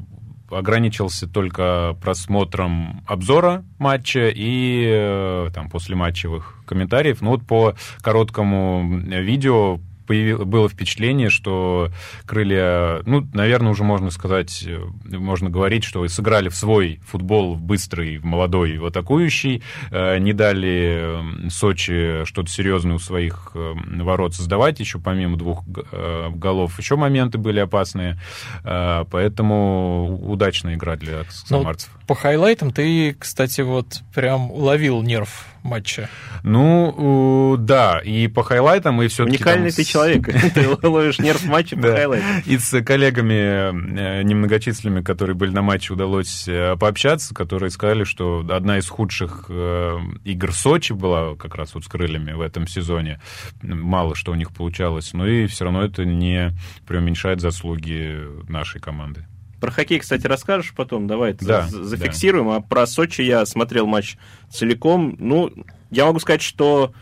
ограничился 0.51 1.27
только 1.27 1.97
просмотром 2.01 3.03
обзора 3.07 3.64
матча 3.79 4.29
и 4.29 4.85
э, 4.87 5.51
там 5.55 5.71
после 5.71 5.97
матчевых 5.97 6.59
комментариев. 6.66 7.21
Ну 7.21 7.31
вот 7.31 7.47
по 7.47 7.75
короткому 8.03 8.99
видео 8.99 9.81
появилось, 10.12 10.46
было 10.46 10.68
впечатление, 10.68 11.31
что 11.31 11.88
крылья, 12.27 13.01
ну, 13.07 13.27
наверное, 13.33 13.72
уже 13.72 13.83
можно 13.83 14.11
сказать, 14.11 14.62
э, 14.66 14.79
можно 15.07 15.48
говорить, 15.48 15.85
что 15.85 16.07
сыграли 16.07 16.51
в 16.51 16.55
свой 16.55 17.01
футбол 17.07 17.57
быстрый, 17.57 18.18
молодой, 18.18 18.77
в 18.77 18.85
атакующий, 18.85 19.62
э, 19.90 20.18
не 20.18 20.35
дали 20.35 21.48
Сочи 21.48 22.27
что-то 22.27 22.51
серьезное 22.51 22.96
у 22.96 22.98
своих 22.98 23.53
э, 23.55 23.72
ворот 24.03 24.35
создавать, 24.35 24.81
еще 24.81 24.98
помимо 24.98 25.38
двух 25.38 25.64
голов 25.66 26.79
еще 26.79 26.96
моменты 26.96 27.38
были 27.38 27.61
опасные, 27.61 28.18
поэтому 28.62 30.18
удачная 30.31 30.75
игра 30.75 30.96
для 30.96 31.18
ну, 31.18 31.25
самарцев. 31.59 31.90
Ну, 31.94 32.07
по 32.07 32.14
хайлайтам 32.14 32.70
ты, 32.70 33.14
кстати, 33.18 33.62
вот 33.62 34.03
прям 34.14 34.51
уловил 34.51 35.01
нерв 35.03 35.46
матча. 35.62 36.09
Ну, 36.42 37.57
да, 37.59 37.98
и 37.98 38.29
по 38.29 38.42
хайлайтам, 38.42 39.01
и 39.03 39.09
все-таки... 39.09 39.37
Уникальный 39.37 39.70
там... 39.70 39.77
ты 39.77 39.85
человек, 39.85 40.29
ты 40.55 40.88
ловишь 40.88 41.18
нерв 41.18 41.44
матча 41.44 41.77
по 41.77 41.88
хайлайтам. 41.88 42.42
И 42.46 42.59
с 42.59 42.83
коллегами 42.83 43.33
э, 43.35 44.22
немногочисленными, 44.22 45.03
которые 45.03 45.37
были 45.37 45.51
на 45.51 45.62
матче, 45.62 45.92
удалось 45.92 46.46
э, 46.48 46.77
пообщаться, 46.79 47.35
которые 47.35 47.70
сказали, 47.70 48.05
что 48.05 48.46
одна 48.51 48.79
из 48.79 48.88
худших 48.88 49.46
э, 49.48 49.98
игр 50.25 50.53
Сочи 50.53 50.92
была 50.92 51.37
как 51.37 51.55
раз 51.55 51.75
вот 51.75 51.85
с 51.85 51.88
крыльями 51.88 52.33
в 52.33 52.40
этом 52.40 52.66
сезоне. 52.66 53.20
Мало 53.62 54.14
что 54.14 54.33
у 54.33 54.35
них 54.35 54.53
получалось, 54.53 55.12
но 55.12 55.27
и 55.27 55.46
все 55.46 55.64
равно 55.64 55.83
это 55.83 56.05
не 56.05 56.53
преуменьшает 56.87 57.40
заслуги 57.40 58.20
нашей 58.48 58.81
команды. 58.81 59.27
Про 59.62 59.70
хоккей, 59.70 60.01
кстати, 60.01 60.27
расскажешь 60.27 60.75
потом, 60.77 61.07
давай 61.07 61.35
да, 61.35 61.68
зафиксируем. 61.68 62.48
Да. 62.48 62.57
А 62.57 62.61
про 62.61 62.85
Сочи 62.85 63.22
я 63.22 63.46
смотрел 63.46 63.87
матч 63.87 64.16
целиком. 64.51 65.14
Ну, 65.20 65.53
я 65.92 66.05
могу 66.05 66.18
сказать, 66.18 66.42
что 66.42 66.92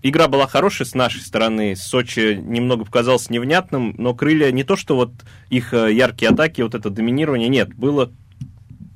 игра 0.00 0.28
была 0.28 0.46
хорошая 0.46 0.86
с 0.86 0.94
нашей 0.94 1.20
стороны. 1.20 1.74
Сочи 1.74 2.40
немного 2.40 2.84
показалось 2.84 3.28
невнятным, 3.28 3.96
но 3.98 4.14
крылья 4.14 4.52
не 4.52 4.62
то, 4.62 4.76
что 4.76 4.94
вот 4.94 5.10
их 5.48 5.74
э, 5.74 5.92
яркие 5.92 6.30
атаки, 6.30 6.60
вот 6.62 6.76
это 6.76 6.90
доминирование, 6.90 7.48
нет, 7.48 7.74
было 7.74 8.12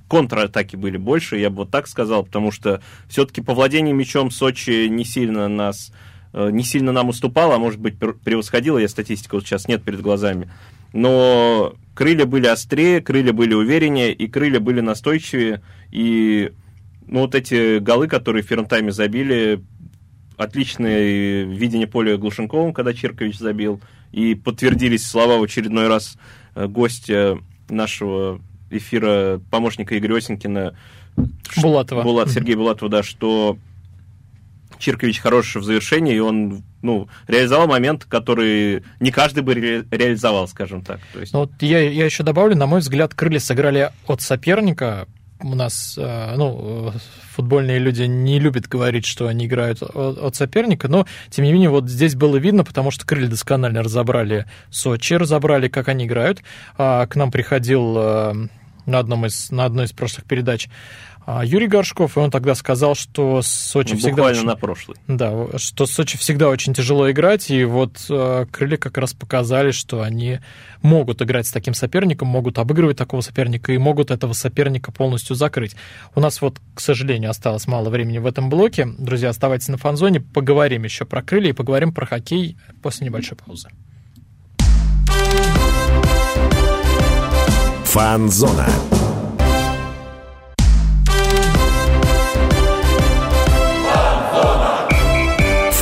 контратаки 0.09 0.77
были 0.77 0.97
больше, 0.97 1.37
я 1.37 1.51
бы 1.51 1.57
вот 1.57 1.73
так 1.73 1.89
сказал, 1.89 2.23
потому 2.23 2.53
что 2.53 2.81
все-таки 3.09 3.41
по 3.41 3.55
владению 3.55 3.97
мячом 3.97 4.31
Сочи 4.31 4.87
не 4.87 5.05
сильно 5.05 5.49
нас 5.49 5.93
э, 6.33 6.51
не 6.53 6.63
сильно 6.63 6.93
нам 6.93 7.09
уступала, 7.09 7.57
а 7.57 7.59
может 7.59 7.81
быть 7.81 7.99
превосходила, 7.99 8.79
я 8.79 8.87
статистику 8.87 9.39
вот 9.39 9.47
сейчас 9.47 9.67
нет 9.67 9.83
перед 9.83 10.01
глазами. 10.01 10.49
Но 10.93 11.75
крылья 11.95 12.27
были 12.27 12.47
острее, 12.47 13.01
крылья 13.01 13.33
были 13.33 13.55
увереннее, 13.55 14.13
и 14.13 14.27
крылья 14.29 14.61
были 14.61 14.81
настойчивее. 14.81 15.63
И 15.91 16.53
ну, 17.07 17.21
вот 17.21 17.35
эти 17.35 17.79
голы, 17.79 18.09
которые 18.09 18.43
в 18.43 18.49
первом 18.49 18.67
тайме 18.67 18.93
забили, 18.93 19.63
отличное 20.37 21.45
видение 21.45 21.87
поля 21.87 22.17
Глушенковым, 22.17 22.73
когда 22.73 22.93
Черкович 22.93 23.39
забил, 23.39 23.81
и 24.13 24.35
подтвердились 24.35 25.07
слова 25.07 25.39
в 25.39 25.43
очередной 25.43 25.89
раз 25.89 26.17
э, 26.55 26.67
гостя 26.67 27.39
нашего 27.69 28.41
эфира, 28.71 29.41
помощника 29.51 29.97
Игоря 29.97 30.17
Осенькина, 30.17 30.77
Булатова. 31.61 32.03
Булат, 32.03 32.31
Сергей 32.31 32.57
Булатова, 32.57 32.91
да, 32.91 33.03
что 33.03 33.57
Чиркович 34.79 35.21
хороший 35.21 35.61
в 35.61 35.65
завершении, 35.65 36.17
и 36.17 36.21
он 36.21 36.63
ну, 36.85 37.09
реализовал 37.27 37.67
момент, 37.67 38.05
который 38.05 38.85
не 39.01 39.11
каждый 39.11 39.43
бы 39.43 39.55
ре- 39.55 39.85
реализовал, 39.91 40.47
скажем 40.47 40.83
так. 40.83 41.01
То 41.13 41.21
есть... 41.21 41.33
Ну, 41.33 41.41
вот 41.41 41.51
я, 41.61 41.81
я 41.81 42.05
еще 42.05 42.23
добавлю, 42.23 42.55
на 42.57 42.67
мой 42.67 42.81
взгляд, 42.81 43.15
крылья 43.15 43.41
сыграли 43.41 43.91
от 44.07 44.21
соперника. 44.21 45.09
У 45.41 45.55
нас, 45.55 45.97
э, 45.99 46.35
ну, 46.37 46.93
футбольные 47.33 47.79
люди 47.79 48.03
не 48.03 48.39
любят 48.39 48.69
говорить, 48.69 49.07
что 49.07 49.27
они 49.27 49.47
играют 49.47 49.83
от 49.83 50.37
соперника, 50.37 50.89
но, 50.89 51.07
тем 51.31 51.45
не 51.45 51.53
менее, 51.53 51.71
вот 51.71 51.89
здесь 51.89 52.15
было 52.15 52.37
видно, 52.37 52.65
потому 52.65 52.91
что 52.91 53.07
крылья 53.07 53.29
досконально 53.29 53.83
разобрали 53.83 54.47
Сочи, 54.71 55.15
разобрали, 55.15 55.69
как 55.69 55.89
они 55.89 56.05
играют. 56.05 56.43
А 56.77 57.07
к 57.07 57.17
нам 57.17 57.33
приходил 57.33 57.95
э, 57.97 58.35
на, 58.87 58.99
одном 58.99 59.27
из, 59.27 59.51
на 59.51 59.65
одной 59.65 59.87
из 59.87 59.93
прошлых 59.93 60.27
передач 60.27 60.69
Юрий 61.27 61.69
Горшков, 61.69 62.17
и 62.17 62.21
он 62.21 62.31
тогда 62.31 62.55
сказал, 62.55 62.95
что 62.95 63.41
Сочи 63.43 63.93
ну, 63.93 63.99
всегда... 63.99 64.11
Буквально 64.11 64.39
очень, 64.39 64.49
на 64.49 64.57
прошлый. 64.57 64.97
Да, 65.09 65.47
что 65.57 65.87
Сочи 65.87 66.19
всегда 66.19 66.49
очень 66.49 66.75
тяжело 66.75 67.11
играть, 67.11 67.51
и 67.51 67.65
вот 67.65 68.05
э, 68.11 68.47
крылья 68.51 68.77
как 68.77 68.99
раз 68.99 69.15
показали, 69.15 69.71
что 69.71 70.03
они 70.03 70.41
могут 70.83 71.23
играть 71.23 71.47
с 71.47 71.51
таким 71.51 71.73
соперником, 71.73 72.29
могут 72.29 72.59
обыгрывать 72.59 72.99
такого 72.99 73.23
соперника 73.23 73.73
и 73.73 73.79
могут 73.79 74.11
этого 74.11 74.35
соперника 74.35 74.93
полностью 74.93 75.35
закрыть. 75.35 75.77
У 76.15 76.21
нас 76.21 76.43
вот, 76.43 76.59
к 76.75 76.81
сожалению, 76.81 77.31
осталось 77.31 77.67
мало 77.67 77.89
времени 77.89 78.19
в 78.19 78.27
этом 78.27 78.51
блоке. 78.51 78.87
Друзья, 78.99 79.31
оставайтесь 79.31 79.69
на 79.69 79.79
фанзоне, 79.79 80.21
поговорим 80.21 80.85
еще 80.85 81.07
про 81.07 81.23
крылья 81.23 81.51
и 81.51 81.53
поговорим 81.53 81.93
про 81.93 82.05
хоккей 82.05 82.57
после 82.83 83.07
небольшой 83.07 83.39
паузы. 83.39 83.71
Фанзона. 87.85 88.67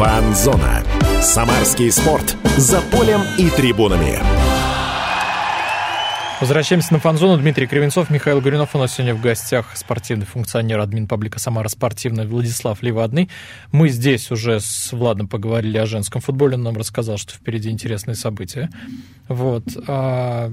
Фанзона. 0.02 0.82
Самарский 1.20 1.92
спорт. 1.92 2.36
За 2.56 2.80
полем 2.80 3.20
и 3.38 3.48
трибунами. 3.50 4.18
Возвращаемся 6.40 6.92
на 6.94 6.98
фанзону. 6.98 7.40
Дмитрий 7.40 7.68
Кривенцов, 7.68 8.10
Михаил 8.10 8.40
Гуринов. 8.40 8.74
У 8.74 8.78
нас 8.78 8.94
сегодня 8.94 9.14
в 9.14 9.20
гостях 9.20 9.76
спортивный 9.76 10.26
функционер, 10.26 10.80
админ 10.80 11.06
паблика 11.06 11.38
«Самара 11.38 11.68
спортивная» 11.68 12.26
Владислав 12.26 12.82
Ливадный. 12.82 13.30
Мы 13.70 13.90
здесь 13.90 14.32
уже 14.32 14.58
с 14.58 14.90
Владом 14.90 15.28
поговорили 15.28 15.78
о 15.78 15.86
женском 15.86 16.20
футболе. 16.20 16.56
Он 16.56 16.64
нам 16.64 16.76
рассказал, 16.76 17.16
что 17.16 17.34
впереди 17.34 17.70
интересные 17.70 18.16
события. 18.16 18.70
Вот. 19.28 19.62
А, 19.86 20.52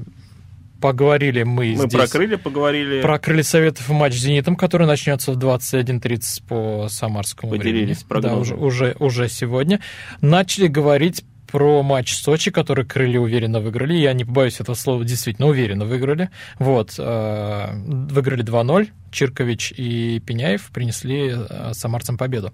поговорили 0.82 1.44
мы, 1.44 1.76
мы 1.76 1.88
здесь... 1.88 1.94
про 1.94 2.08
крылья 2.08 2.38
поговорили. 2.38 3.02
Про 3.02 3.20
крылья 3.20 3.44
Советов 3.44 3.90
матч 3.90 4.14
с 4.14 4.22
«Зенитом», 4.22 4.56
который 4.56 4.88
начнется 4.88 5.32
в 5.32 5.38
21.30 5.38 6.48
по 6.48 6.88
самарскому 6.90 7.52
Поделились 7.52 8.04
времени. 8.08 8.22
Да, 8.22 8.36
уже, 8.36 8.56
уже, 8.56 8.96
уже 9.00 9.30
сегодня. 9.30 9.80
Начали 10.22 10.68
говорить 10.68 11.24
про 11.52 11.82
матч 11.82 12.16
Сочи, 12.16 12.52
который 12.52 12.86
крылья 12.86 13.20
уверенно 13.20 13.60
выиграли. 13.60 13.94
Я 13.94 14.14
не 14.14 14.24
побоюсь 14.24 14.60
этого 14.60 14.76
слова, 14.76 15.04
действительно 15.04 15.48
уверенно 15.48 15.86
выиграли. 15.86 16.30
Вот, 16.60 16.96
э, 16.98 17.68
выиграли 17.74 18.44
2-0. 18.44 18.90
Чиркович 19.12 19.74
и 19.76 20.22
Пеняев 20.26 20.70
принесли 20.72 21.36
э, 21.36 21.74
самарцам 21.74 22.18
победу. 22.18 22.54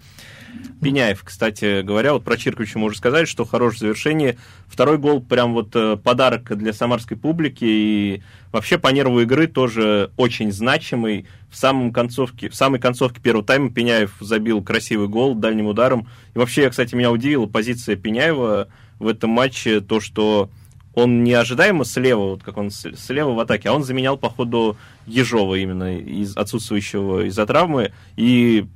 Пеняев, 0.81 1.23
кстати 1.23 1.81
говоря, 1.81 2.13
вот 2.13 2.23
про 2.23 2.37
Чирковича 2.37 2.79
мы 2.79 2.87
уже 2.87 2.97
сказали, 2.97 3.25
что 3.25 3.45
хорошее 3.45 3.79
завершение. 3.79 4.37
Второй 4.67 4.97
гол 4.97 5.21
прям 5.21 5.53
вот 5.53 5.75
э, 5.75 5.97
подарок 5.97 6.55
для 6.57 6.73
самарской 6.73 7.17
публики 7.17 7.65
и 7.65 8.23
вообще 8.51 8.77
по 8.77 8.89
нерву 8.89 9.21
игры 9.21 9.47
тоже 9.47 10.11
очень 10.17 10.51
значимый. 10.51 11.25
В, 11.49 11.57
самом 11.57 11.93
концовке, 11.93 12.49
в 12.49 12.55
самой 12.55 12.81
концовке 12.81 13.21
первого 13.21 13.45
тайма 13.45 13.71
Пеняев 13.71 14.15
забил 14.19 14.61
красивый 14.61 15.07
гол 15.07 15.35
дальним 15.35 15.67
ударом. 15.67 16.09
И 16.33 16.37
вообще, 16.37 16.69
кстати, 16.69 16.95
меня 16.95 17.11
удивила 17.11 17.45
позиция 17.45 17.95
Пеняева 17.95 18.67
в 18.99 19.07
этом 19.07 19.29
матче, 19.29 19.79
то, 19.79 20.01
что 20.01 20.49
он 20.95 21.23
не 21.23 21.33
ожидаемо 21.33 21.85
слева, 21.85 22.31
вот 22.31 22.43
как 22.43 22.57
он 22.57 22.71
слева 22.71 23.31
в 23.31 23.39
атаке, 23.39 23.69
а 23.69 23.73
он 23.73 23.83
заменял, 23.83 24.17
по 24.17 24.29
ходу 24.29 24.77
Ежова 25.05 25.55
именно 25.55 25.97
из 25.97 26.35
отсутствующего 26.35 27.25
из-за 27.27 27.45
травмы. 27.45 27.93
И 28.15 28.67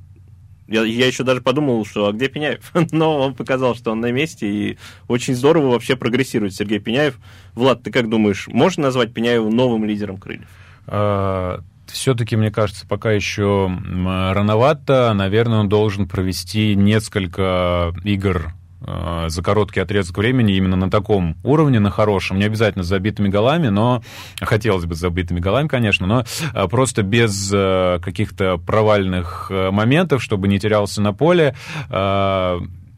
я, 0.70 0.84
я 0.84 1.06
еще 1.06 1.24
даже 1.24 1.40
подумал, 1.40 1.84
что 1.84 2.06
а 2.06 2.12
где 2.12 2.28
Пеняев? 2.28 2.70
Но 2.92 3.18
он 3.18 3.34
показал, 3.34 3.74
что 3.74 3.90
он 3.90 4.00
на 4.00 4.12
месте, 4.12 4.46
и 4.48 4.78
очень 5.08 5.34
здорово 5.34 5.72
вообще 5.72 5.96
прогрессирует 5.96 6.54
Сергей 6.54 6.78
Пеняев. 6.78 7.18
Влад, 7.54 7.82
ты 7.82 7.90
как 7.90 8.08
думаешь, 8.08 8.46
можно 8.48 8.84
назвать 8.84 9.12
Пеняева 9.12 9.50
новым 9.50 9.84
лидером 9.84 10.18
крыльев? 10.18 10.48
А, 10.86 11.60
все-таки, 11.86 12.36
мне 12.36 12.50
кажется, 12.50 12.86
пока 12.86 13.10
еще 13.10 13.70
рановато. 13.72 15.12
Наверное, 15.14 15.58
он 15.58 15.68
должен 15.68 16.08
провести 16.08 16.76
несколько 16.76 17.92
игр 18.04 18.52
за 18.80 19.42
короткий 19.42 19.80
отрезок 19.80 20.18
времени 20.18 20.56
именно 20.56 20.76
на 20.76 20.90
таком 20.90 21.36
уровне, 21.44 21.80
на 21.80 21.90
хорошем, 21.90 22.38
не 22.38 22.44
обязательно 22.44 22.82
с 22.82 22.86
забитыми 22.86 23.28
голами, 23.28 23.68
но 23.68 24.02
хотелось 24.40 24.86
бы 24.86 24.94
с 24.94 24.98
забитыми 24.98 25.40
голами, 25.40 25.68
конечно, 25.68 26.06
но 26.06 26.24
э, 26.54 26.68
просто 26.68 27.02
без 27.02 27.50
э, 27.52 27.98
каких-то 28.02 28.58
провальных 28.58 29.50
моментов, 29.50 30.22
чтобы 30.22 30.48
не 30.48 30.58
терялся 30.58 31.00
на 31.02 31.12
поле 31.12 31.54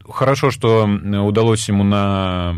хорошо, 0.09 0.51
что 0.51 0.85
удалось 0.85 1.67
ему 1.67 1.83
на 1.83 2.55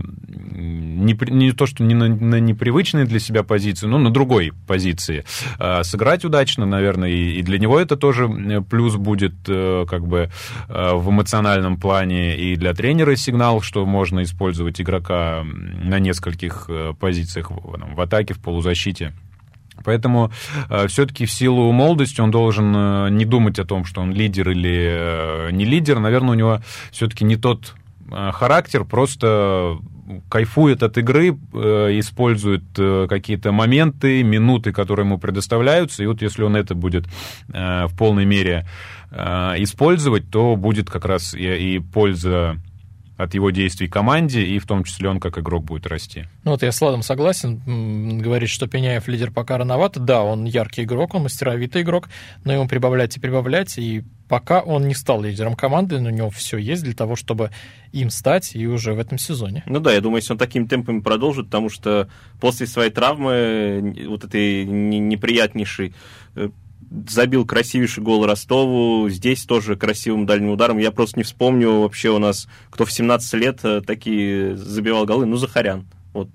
не, 0.55 1.17
не 1.29 1.51
то, 1.51 1.65
что 1.65 1.83
не 1.83 1.93
на, 1.93 2.07
на 2.07 2.39
непривычной 2.39 3.05
для 3.05 3.19
себя 3.19 3.43
позиции, 3.43 3.87
но 3.87 3.97
на 3.97 4.11
другой 4.11 4.53
позиции 4.67 5.25
э, 5.59 5.83
сыграть 5.83 6.25
удачно, 6.25 6.65
наверное, 6.65 7.09
и, 7.09 7.39
и 7.39 7.41
для 7.41 7.59
него 7.59 7.79
это 7.79 7.97
тоже 7.97 8.29
плюс 8.69 8.95
будет 8.95 9.33
э, 9.47 9.85
как 9.87 10.07
бы 10.07 10.29
э, 10.69 10.93
в 10.93 11.09
эмоциональном 11.09 11.77
плане, 11.77 12.37
и 12.37 12.55
для 12.55 12.73
тренера 12.73 13.15
сигнал, 13.15 13.61
что 13.61 13.85
можно 13.85 14.23
использовать 14.23 14.79
игрока 14.81 15.43
на 15.43 15.99
нескольких 15.99 16.69
позициях 16.99 17.51
в, 17.51 17.95
в 17.95 18.01
атаке, 18.01 18.33
в 18.33 18.39
полузащите. 18.39 19.13
Поэтому 19.85 20.31
э, 20.69 20.87
все-таки 20.87 21.25
в 21.25 21.31
силу 21.31 21.71
молодости 21.71 22.21
он 22.21 22.31
должен 22.31 22.75
э, 22.75 23.09
не 23.11 23.25
думать 23.25 23.59
о 23.59 23.65
том, 23.65 23.85
что 23.85 24.01
он 24.01 24.11
лидер 24.11 24.49
или 24.49 25.47
э, 25.47 25.49
не 25.51 25.65
лидер. 25.65 25.99
Наверное, 25.99 26.31
у 26.31 26.37
него 26.37 26.59
все-таки 26.91 27.23
не 27.23 27.35
тот 27.35 27.75
э, 28.11 28.31
характер, 28.33 28.83
просто 28.83 29.77
кайфует 30.29 30.83
от 30.83 30.97
игры, 30.97 31.37
э, 31.53 31.99
использует 31.99 32.63
э, 32.77 33.07
какие-то 33.09 33.51
моменты, 33.51 34.23
минуты, 34.23 34.71
которые 34.71 35.05
ему 35.05 35.17
предоставляются. 35.17 36.03
И 36.03 36.05
вот 36.05 36.21
если 36.21 36.43
он 36.43 36.55
это 36.55 36.75
будет 36.75 37.05
э, 37.53 37.85
в 37.87 37.97
полной 37.97 38.25
мере 38.25 38.67
использовать, 39.11 40.29
то 40.29 40.57
будет 40.57 40.89
как 40.89 41.05
раз 41.05 41.33
и, 41.33 41.75
и 41.75 41.79
польза 41.79 42.57
от 43.17 43.33
его 43.33 43.49
действий 43.51 43.87
команде, 43.87 44.43
и 44.43 44.59
в 44.59 44.65
том 44.65 44.83
числе 44.83 45.09
он 45.09 45.19
как 45.19 45.37
игрок 45.37 45.63
будет 45.63 45.87
расти. 45.87 46.25
Ну 46.43 46.51
вот 46.51 46.63
я 46.63 46.71
с 46.71 46.81
Ладом 46.81 47.01
согласен. 47.01 48.19
Говорит, 48.21 48.49
что 48.49 48.67
Пеняев 48.67 49.07
лидер 49.07 49.31
пока 49.31 49.57
рановато. 49.57 49.99
Да, 49.99 50.23
он 50.23 50.45
яркий 50.45 50.83
игрок, 50.83 51.13
он 51.15 51.23
мастеровитый 51.23 51.83
игрок, 51.83 52.09
но 52.43 52.53
ему 52.53 52.67
прибавлять 52.67 53.15
и 53.15 53.19
прибавлять, 53.19 53.77
и 53.77 54.03
пока 54.27 54.61
он 54.61 54.87
не 54.87 54.95
стал 54.95 55.21
лидером 55.21 55.55
команды, 55.55 55.99
но 55.99 56.09
у 56.09 56.11
него 56.11 56.29
все 56.29 56.57
есть 56.57 56.83
для 56.83 56.93
того, 56.93 57.15
чтобы 57.15 57.51
им 57.91 58.09
стать 58.09 58.55
и 58.55 58.67
уже 58.67 58.93
в 58.93 58.99
этом 58.99 59.17
сезоне. 59.17 59.63
Ну 59.65 59.79
да, 59.79 59.93
я 59.93 60.01
думаю, 60.01 60.17
если 60.17 60.33
он 60.33 60.39
такими 60.39 60.65
темпами 60.65 60.99
продолжит, 60.99 61.45
потому 61.45 61.69
что 61.69 62.09
после 62.41 62.67
своей 62.67 62.91
травмы, 62.91 63.95
вот 64.07 64.23
этой 64.23 64.65
неприятнейшей, 64.65 65.93
э, 66.35 66.49
забил 67.07 67.45
красивейший 67.45 68.03
гол 68.03 68.25
Ростову, 68.25 69.09
здесь 69.09 69.43
тоже 69.45 69.75
красивым 69.75 70.25
дальним 70.25 70.51
ударом. 70.51 70.77
Я 70.77 70.91
просто 70.91 71.19
не 71.19 71.23
вспомню 71.23 71.81
вообще 71.81 72.09
у 72.09 72.19
нас, 72.19 72.47
кто 72.69 72.85
в 72.85 72.91
17 72.91 73.33
лет 73.33 73.59
э, 73.63 73.81
такие 73.81 74.55
забивал 74.55 75.05
голы. 75.05 75.25
Ну, 75.25 75.37
Захарян. 75.37 75.85
Вот 76.13 76.29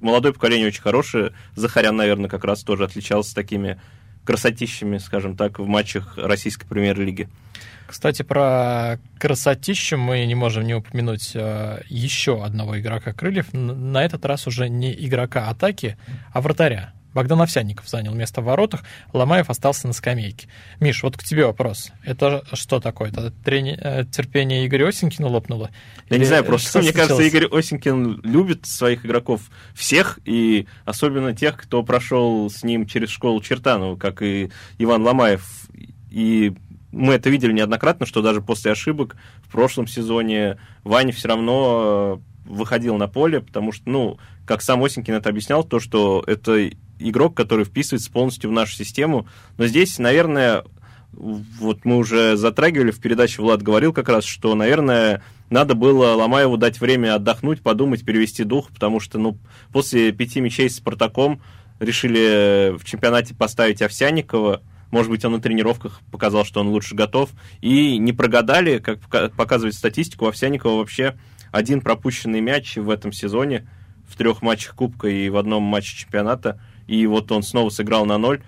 молодое 0.00 0.34
поколение 0.34 0.66
очень 0.66 0.82
хорошее. 0.82 1.32
Захарян, 1.54 1.94
наверное, 1.94 2.28
как 2.28 2.44
раз 2.44 2.62
тоже 2.62 2.84
отличался 2.84 3.34
такими 3.34 3.80
красотищами, 4.24 4.98
скажем 4.98 5.36
так, 5.36 5.58
в 5.58 5.66
матчах 5.66 6.16
российской 6.16 6.66
премьер-лиги. 6.66 7.28
Кстати, 7.86 8.22
про 8.22 9.00
красотищу 9.18 9.96
мы 9.96 10.24
не 10.24 10.36
можем 10.36 10.64
не 10.64 10.74
упомянуть 10.74 11.32
э, 11.34 11.82
еще 11.88 12.44
одного 12.44 12.78
игрока 12.78 13.12
крыльев. 13.12 13.52
На 13.52 14.04
этот 14.04 14.24
раз 14.24 14.46
уже 14.46 14.68
не 14.68 14.92
игрока 14.92 15.48
атаки, 15.48 15.96
а 16.32 16.40
вратаря. 16.40 16.92
Богдан 17.14 17.40
Овсянников 17.42 17.88
занял 17.88 18.14
место 18.14 18.40
в 18.40 18.44
воротах, 18.44 18.82
Ломаев 19.12 19.50
остался 19.50 19.86
на 19.86 19.92
скамейке. 19.92 20.48
Миш, 20.78 21.02
вот 21.02 21.16
к 21.16 21.24
тебе 21.24 21.46
вопрос. 21.46 21.90
Это 22.04 22.44
что 22.52 22.80
такое? 22.80 23.10
Это 23.10 23.30
трени... 23.30 23.76
Э, 23.80 24.04
терпение 24.04 24.66
Игоря 24.66 24.88
Осенькина 24.88 25.28
лопнуло? 25.28 25.70
Я 26.08 26.16
Или 26.16 26.24
не 26.24 26.28
знаю, 26.28 26.44
просто 26.44 26.78
мне 26.78 26.90
случилось? 26.92 27.08
кажется, 27.08 27.22
Игорь 27.22 27.58
Осенькин 27.58 28.20
любит 28.22 28.66
своих 28.66 29.04
игроков 29.04 29.42
всех, 29.74 30.18
и 30.24 30.66
особенно 30.84 31.34
тех, 31.34 31.56
кто 31.56 31.82
прошел 31.82 32.48
с 32.48 32.62
ним 32.62 32.86
через 32.86 33.10
школу 33.10 33.40
Чертанова, 33.40 33.96
как 33.96 34.22
и 34.22 34.50
Иван 34.78 35.02
Ломаев. 35.02 35.68
И 36.10 36.54
мы 36.92 37.14
это 37.14 37.30
видели 37.30 37.52
неоднократно, 37.52 38.06
что 38.06 38.22
даже 38.22 38.40
после 38.40 38.72
ошибок 38.72 39.16
в 39.42 39.50
прошлом 39.50 39.86
сезоне 39.86 40.58
Ваня 40.84 41.12
все 41.12 41.28
равно 41.28 42.20
э, 42.46 42.48
выходил 42.50 42.96
на 42.96 43.08
поле, 43.08 43.40
потому 43.40 43.72
что, 43.72 43.88
ну, 43.88 44.18
как 44.46 44.62
сам 44.62 44.82
Осенькин 44.82 45.14
это 45.14 45.28
объяснял, 45.28 45.62
то, 45.62 45.78
что 45.78 46.24
это 46.26 46.70
игрок, 47.00 47.36
который 47.36 47.64
вписывается 47.64 48.10
полностью 48.10 48.50
в 48.50 48.52
нашу 48.52 48.74
систему. 48.74 49.26
Но 49.58 49.66
здесь, 49.66 49.98
наверное, 49.98 50.64
вот 51.12 51.84
мы 51.84 51.96
уже 51.96 52.36
затрагивали 52.36 52.90
в 52.90 53.00
передаче, 53.00 53.42
Влад 53.42 53.62
говорил 53.62 53.92
как 53.92 54.08
раз, 54.08 54.24
что, 54.24 54.54
наверное, 54.54 55.22
надо 55.48 55.74
было 55.74 56.14
Ломаеву 56.14 56.56
дать 56.56 56.80
время 56.80 57.14
отдохнуть, 57.14 57.62
подумать, 57.62 58.04
перевести 58.04 58.44
дух, 58.44 58.70
потому 58.70 59.00
что, 59.00 59.18
ну, 59.18 59.36
после 59.72 60.12
пяти 60.12 60.40
мячей 60.40 60.70
с 60.70 60.76
Спартаком 60.76 61.42
решили 61.80 62.76
в 62.76 62.84
чемпионате 62.84 63.34
поставить 63.34 63.82
Овсянникова, 63.82 64.62
может 64.90 65.10
быть, 65.10 65.24
он 65.24 65.32
на 65.32 65.40
тренировках 65.40 66.00
показал, 66.10 66.44
что 66.44 66.60
он 66.60 66.68
лучше 66.68 66.94
готов. 66.94 67.30
И 67.60 67.96
не 67.98 68.12
прогадали, 68.12 68.78
как 68.78 69.00
показывает 69.36 69.74
статистику, 69.74 70.26
Овсянникова 70.26 70.78
вообще 70.78 71.14
один 71.52 71.80
пропущенный 71.80 72.40
мяч 72.40 72.76
в 72.76 72.90
этом 72.90 73.12
сезоне 73.12 73.68
в 74.08 74.16
трех 74.16 74.42
матчах 74.42 74.74
Кубка 74.74 75.08
и 75.08 75.28
в 75.28 75.36
одном 75.36 75.62
матче 75.62 75.96
чемпионата 75.96 76.60
и 76.90 77.06
вот 77.06 77.30
он 77.30 77.44
снова 77.44 77.70
сыграл 77.70 78.04
на 78.04 78.18
ноль. 78.18 78.40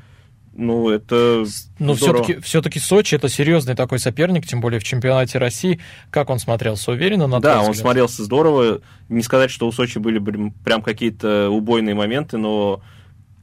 Ну, 0.54 0.90
это 0.90 1.44
Но 1.78 1.94
все-таки, 1.94 2.40
все-таки 2.40 2.78
Сочи 2.78 3.14
это 3.14 3.28
серьезный 3.28 3.74
такой 3.74 3.98
соперник, 3.98 4.46
тем 4.46 4.60
более 4.60 4.80
в 4.80 4.84
чемпионате 4.84 5.38
России. 5.38 5.80
Как 6.10 6.28
он 6.28 6.38
смотрелся? 6.38 6.90
Уверенно 6.90 7.26
на 7.26 7.40
Да, 7.40 7.62
он 7.62 7.72
смотрелся 7.72 8.24
здорово. 8.24 8.82
Не 9.08 9.22
сказать, 9.22 9.50
что 9.50 9.66
у 9.66 9.72
Сочи 9.72 9.98
были 9.98 10.20
прям 10.64 10.82
какие-то 10.82 11.48
убойные 11.48 11.94
моменты, 11.94 12.36
но 12.36 12.82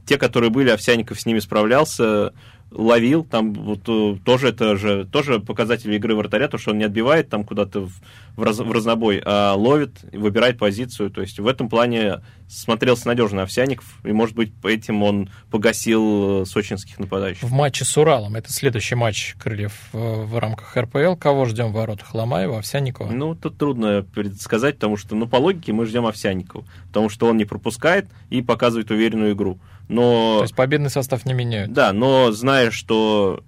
те, 0.06 0.18
которые 0.18 0.52
были, 0.52 0.70
Овсяников 0.70 1.20
с 1.20 1.26
ними 1.26 1.40
справлялся 1.40 2.34
ловил, 2.72 3.24
там 3.24 3.54
вот 3.54 3.82
э, 3.88 4.18
тоже 4.24 4.50
это 4.50 4.78
же 4.78 5.06
тоже 5.06 5.40
показатель 5.40 5.94
игры 5.94 6.16
вратаря, 6.16 6.48
то, 6.48 6.58
что 6.58 6.72
он 6.72 6.78
не 6.78 6.84
отбивает 6.84 7.30
там 7.30 7.44
куда-то 7.44 7.82
в, 7.82 7.92
в, 8.36 8.44
раз, 8.44 8.60
в 8.60 8.72
разнобой, 8.72 9.22
а 9.26 9.54
ловит, 9.56 10.02
выбирает 10.12 10.58
позицию. 10.58 11.10
То 11.10 11.22
есть 11.22 11.40
в 11.40 11.48
этом 11.48 11.70
плане 11.70 12.22
смотрелся 12.48 13.08
надежно 13.08 13.44
Овсяников, 13.44 14.00
и, 14.04 14.12
может 14.12 14.36
быть, 14.36 14.52
этим 14.64 15.04
он 15.04 15.30
погасил 15.50 16.44
э, 16.44 16.46
сочинских 16.46 17.00
нападающих. 17.00 17.44
В 17.44 17.52
матче 17.52 17.86
с 17.86 17.98
Уралом, 17.98 18.36
это 18.36 18.52
следующий 18.52 18.96
матч 18.96 19.36
Крыльев 19.40 19.74
в, 19.92 19.98
э, 19.98 20.24
в 20.26 20.38
рамках 20.38 20.76
РПЛ, 20.78 21.16
кого 21.16 21.46
ждем 21.46 21.72
в 21.72 21.74
воротах? 21.74 22.14
Ломаева, 22.14 22.60
Овсяникова? 22.60 23.12
Ну, 23.12 23.36
тут 23.36 23.58
трудно 23.58 24.04
предсказать, 24.14 24.76
потому 24.76 24.98
что, 24.98 25.16
ну, 25.16 25.28
по 25.28 25.38
логике 25.38 25.74
мы 25.74 25.86
ждем 25.86 26.06
Овсяникова, 26.06 26.66
потому 26.88 27.10
что 27.10 27.28
он 27.28 27.38
не 27.38 27.46
пропускает 27.46 28.08
и 28.30 28.42
показывает 28.42 28.92
уверенную 28.92 29.34
игру. 29.34 29.60
Но... 29.90 30.38
То 30.38 30.44
есть 30.44 30.56
победный 30.56 30.92
состав 30.92 31.26
не 31.26 31.34
меняют. 31.34 31.74
Да, 31.74 31.94
но 31.94 32.32
зная, 32.32 32.59
что 32.72 33.44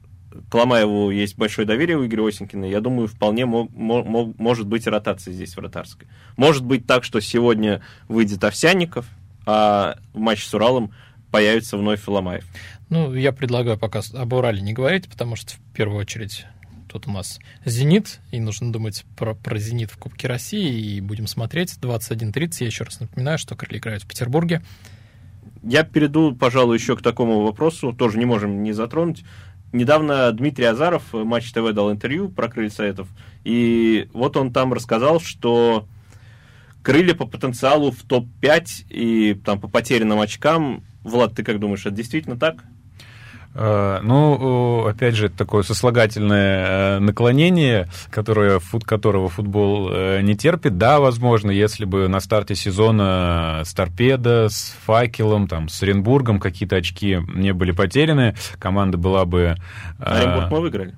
к 0.50 0.54
Ломаеву 0.54 1.12
есть 1.12 1.38
большое 1.38 1.68
доверие 1.68 1.98
у 1.98 2.06
Игоря 2.06 2.28
Осенькина, 2.28 2.66
я 2.66 2.80
думаю, 2.80 3.08
вполне 3.08 3.46
мог, 3.46 3.70
мог, 3.72 4.38
может 4.40 4.68
быть 4.68 4.88
ротация 4.88 5.34
здесь 5.34 5.56
вратарской. 5.56 6.08
Может 6.38 6.64
быть 6.64 6.88
так, 6.88 7.04
что 7.04 7.20
сегодня 7.20 7.82
выйдет 8.08 8.44
Овсянников, 8.44 9.06
а 9.46 9.98
в 10.14 10.20
матче 10.20 10.48
с 10.48 10.54
Уралом 10.54 10.94
появится 11.32 11.78
вновь 11.78 12.08
Ломаев. 12.08 12.46
Ну, 12.90 13.14
я 13.14 13.32
предлагаю 13.32 13.78
пока 13.78 14.02
об 14.14 14.34
Урале 14.34 14.62
не 14.62 14.74
говорить, 14.74 15.10
потому 15.10 15.36
что 15.36 15.54
в 15.54 15.60
первую 15.74 16.00
очередь 16.00 16.46
тут 16.92 17.08
у 17.08 17.12
нас 17.12 17.40
«Зенит», 17.64 18.20
и 18.32 18.40
нужно 18.40 18.74
думать 18.74 19.06
про, 19.16 19.34
про 19.34 19.58
«Зенит» 19.58 19.92
в 19.92 19.98
Кубке 19.98 20.28
России, 20.28 20.96
и 20.96 21.02
будем 21.02 21.26
смотреть. 21.26 21.78
21.30, 21.82 22.56
я 22.60 22.66
еще 22.66 22.84
раз 22.84 23.00
напоминаю, 23.00 23.38
что 23.38 23.56
крылья 23.56 23.80
играют 23.80 24.04
в 24.04 24.08
Петербурге. 24.08 24.62
Я 25.64 25.84
перейду, 25.84 26.36
пожалуй, 26.36 26.78
еще 26.78 26.96
к 26.96 27.02
такому 27.02 27.42
вопросу, 27.42 27.94
тоже 27.94 28.18
не 28.18 28.26
можем 28.26 28.64
не 28.64 28.74
затронуть. 28.74 29.24
Недавно 29.74 30.32
Дмитрий 30.32 30.66
Азаров 30.66 31.04
Матч 31.14 31.52
ТВ 31.52 31.72
дал 31.74 31.92
интервью 31.92 32.30
про 32.30 32.50
крылья 32.50 32.70
Советов, 32.70 33.08
и 33.44 34.10
вот 34.12 34.36
он 34.36 34.52
там 34.52 34.74
рассказал, 34.74 35.22
что 35.22 35.88
крылья 36.84 37.14
по 37.14 37.26
потенциалу 37.26 37.92
в 37.92 38.02
топ-5 38.04 38.88
и 38.90 39.34
там 39.46 39.62
по 39.62 39.68
потерянным 39.68 40.20
очкам. 40.20 40.84
Влад, 41.04 41.36
ты 41.36 41.44
как 41.44 41.60
думаешь, 41.60 41.86
это 41.86 41.96
действительно 41.96 42.38
так? 42.38 42.64
Э, 43.54 44.00
ну, 44.02 44.86
опять 44.88 45.16
же, 45.16 45.30
такое 45.30 45.64
сослагательное 45.64 46.98
э, 46.98 47.00
наклонение, 47.00 47.88
которое, 48.10 48.60
фут, 48.60 48.86
которого 48.86 49.30
футбол 49.30 49.90
э, 49.92 50.22
не 50.22 50.36
терпит. 50.36 50.78
Да, 50.78 51.00
возможно, 51.00 51.52
если 51.52 51.86
бы 51.86 52.08
на 52.08 52.20
старте 52.20 52.56
сезона 52.56 53.64
с 53.66 53.74
Торпедо, 53.74 54.48
с 54.50 54.76
Факелом, 54.86 55.48
там, 55.48 55.70
с 55.70 55.84
Оренбургом 55.84 56.40
какие-то 56.40 56.78
очки 56.78 57.20
не 57.34 57.54
были 57.54 57.72
потеряны, 57.72 58.36
команда 58.60 58.98
была 58.98 59.26
бы... 59.26 59.56
Оренбург 60.00 60.52
мы 60.52 60.62
выиграли. 60.62 60.96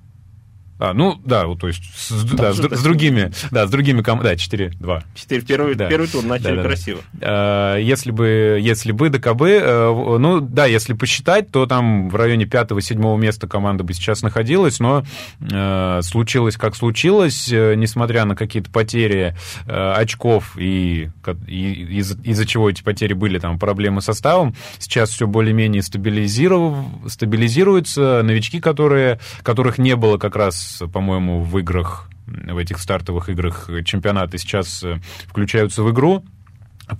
А, 0.79 0.93
ну, 0.93 1.19
да, 1.23 1.43
то 1.55 1.67
есть 1.67 1.83
с, 1.95 2.23
да, 2.33 2.53
с, 2.53 2.57
с 2.57 2.83
другими, 2.83 3.31
да, 3.51 3.67
с 3.67 3.69
другими 3.69 4.01
командами, 4.01 4.36
да, 4.36 4.57
4-2. 4.67 5.03
4 5.15 5.41
первый, 5.41 5.75
да. 5.75 5.88
первый 5.88 6.07
тур 6.07 6.23
начали 6.23 6.55
да, 6.55 6.62
да, 6.62 6.63
красиво. 6.63 7.01
А, 7.21 7.77
если 7.77 8.12
бы, 8.12 8.57
если 8.62 8.91
бы 8.91 9.09
ДКБ, 9.09 9.41
э, 9.41 10.17
ну, 10.19 10.41
да, 10.41 10.65
если 10.65 10.93
посчитать, 10.93 11.51
то 11.51 11.65
там 11.65 12.09
в 12.09 12.15
районе 12.15 12.45
5-7 12.45 13.17
места 13.17 13.47
команда 13.47 13.83
бы 13.83 13.93
сейчас 13.93 14.23
находилась, 14.23 14.79
но 14.79 15.03
э, 15.39 15.99
случилось 16.01 16.57
как 16.57 16.75
случилось, 16.75 17.51
э, 17.51 17.75
несмотря 17.75 18.25
на 18.25 18.36
какие-то 18.36 18.71
потери 18.71 19.36
э, 19.67 19.93
очков 19.93 20.57
и, 20.57 21.09
и 21.47 21.71
из, 21.99 22.17
из-за 22.23 22.45
чего 22.45 22.69
эти 22.69 22.81
потери 22.83 23.13
были, 23.13 23.39
там, 23.39 23.59
проблемы 23.59 24.01
с 24.01 24.05
составом, 24.05 24.55
сейчас 24.79 25.09
все 25.09 25.27
более-менее 25.27 25.81
стабилизиров, 25.81 26.75
стабилизируется, 27.07 28.21
новички, 28.23 28.59
которые, 28.59 29.19
которых 29.41 29.77
не 29.77 29.95
было 29.95 30.17
как 30.17 30.36
раз 30.36 30.62
по-моему, 30.91 31.41
в 31.41 31.58
играх, 31.60 32.10
в 32.26 32.58
этих 32.58 32.80
стартовых 32.80 33.30
играх 33.30 33.69
чемпионата 33.86 34.38
сейчас 34.38 34.84
э, 34.84 34.99
включаются 35.28 35.84
в 35.84 35.91
игру. 35.91 36.23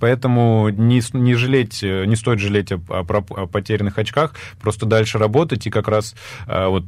Поэтому 0.00 0.70
не, 0.70 1.02
не 1.12 1.34
жалеть, 1.34 1.82
э, 1.82 2.04
не 2.06 2.16
стоит 2.16 2.40
жалеть 2.40 2.72
о, 2.72 2.80
о, 2.88 3.02
о 3.02 3.46
потерянных 3.46 3.98
очках, 3.98 4.34
просто 4.60 4.86
дальше 4.86 5.18
работать. 5.18 5.66
И 5.66 5.70
как 5.70 5.88
раз 5.88 6.14
э, 6.46 6.66
вот 6.66 6.84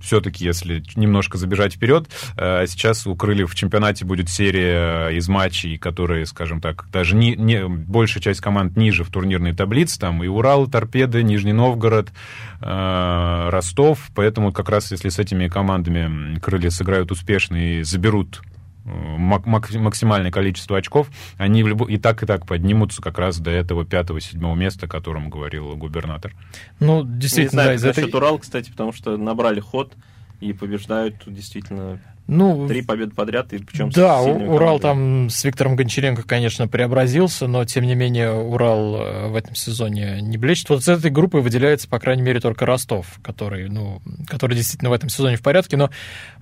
все-таки, 0.00 0.44
если 0.44 0.82
немножко 0.96 1.38
забежать 1.38 1.74
вперед, 1.74 2.08
сейчас 2.36 3.06
у 3.06 3.14
Крыльев 3.14 3.52
в 3.52 3.54
чемпионате 3.54 4.04
будет 4.04 4.28
серия 4.28 5.08
из 5.08 5.28
матчей, 5.28 5.78
которые, 5.78 6.26
скажем 6.26 6.60
так, 6.60 6.86
даже 6.92 7.14
не, 7.14 7.34
не 7.36 7.66
большая 7.66 8.22
часть 8.22 8.40
команд 8.40 8.76
ниже 8.76 9.04
в 9.04 9.10
турнирной 9.10 9.54
таблице, 9.54 9.98
там 9.98 10.22
и 10.22 10.26
Урал, 10.26 10.66
Торпеды, 10.66 11.22
Нижний 11.22 11.52
Новгород, 11.52 12.12
Ростов, 12.60 14.10
поэтому 14.14 14.52
как 14.52 14.68
раз 14.68 14.90
если 14.90 15.08
с 15.08 15.18
этими 15.18 15.48
командами 15.48 16.38
Крылья 16.38 16.70
сыграют 16.70 17.12
успешно 17.12 17.56
и 17.56 17.82
заберут 17.82 18.42
максимальное 18.84 20.30
количество 20.30 20.76
очков, 20.76 21.08
они 21.38 21.60
и 21.88 21.98
так, 21.98 22.22
и 22.22 22.26
так 22.26 22.46
поднимутся 22.46 23.00
как 23.00 23.18
раз 23.18 23.38
до 23.38 23.50
этого 23.50 23.84
пятого-седьмого 23.84 24.54
места, 24.54 24.86
о 24.86 24.88
котором 24.88 25.30
говорил 25.30 25.74
губернатор. 25.76 26.32
Ну, 26.80 27.02
действительно, 27.04 27.62
Не 27.62 27.64
знаю, 27.64 27.78
да, 27.80 27.86
насчет 27.88 28.08
этой... 28.08 28.16
Урал, 28.16 28.38
кстати, 28.38 28.70
потому 28.70 28.92
что 28.92 29.16
набрали 29.16 29.60
ход 29.60 29.94
и 30.40 30.52
побеждают 30.52 31.22
действительно 31.26 32.00
ну, 32.26 32.66
Три 32.66 32.80
победы 32.80 33.14
подряд, 33.14 33.52
и 33.52 33.58
причем 33.58 33.90
Да, 33.90 34.20
Урал 34.22 34.80
там 34.80 35.28
с 35.28 35.44
Виктором 35.44 35.76
Гончаренко, 35.76 36.22
конечно, 36.22 36.66
преобразился, 36.68 37.46
но, 37.46 37.66
тем 37.66 37.84
не 37.84 37.94
менее, 37.94 38.32
Урал 38.32 38.96
э, 38.96 39.28
в 39.28 39.36
этом 39.36 39.54
сезоне 39.54 40.22
не 40.22 40.38
блещет. 40.38 40.70
Вот 40.70 40.82
с 40.82 40.88
этой 40.88 41.10
группой 41.10 41.42
выделяется, 41.42 41.86
по 41.86 41.98
крайней 41.98 42.22
мере, 42.22 42.40
только 42.40 42.64
Ростов, 42.64 43.18
который, 43.22 43.68
ну, 43.68 44.00
который 44.26 44.56
действительно 44.56 44.90
в 44.90 44.94
этом 44.94 45.10
сезоне 45.10 45.36
в 45.36 45.42
порядке, 45.42 45.76
но 45.76 45.90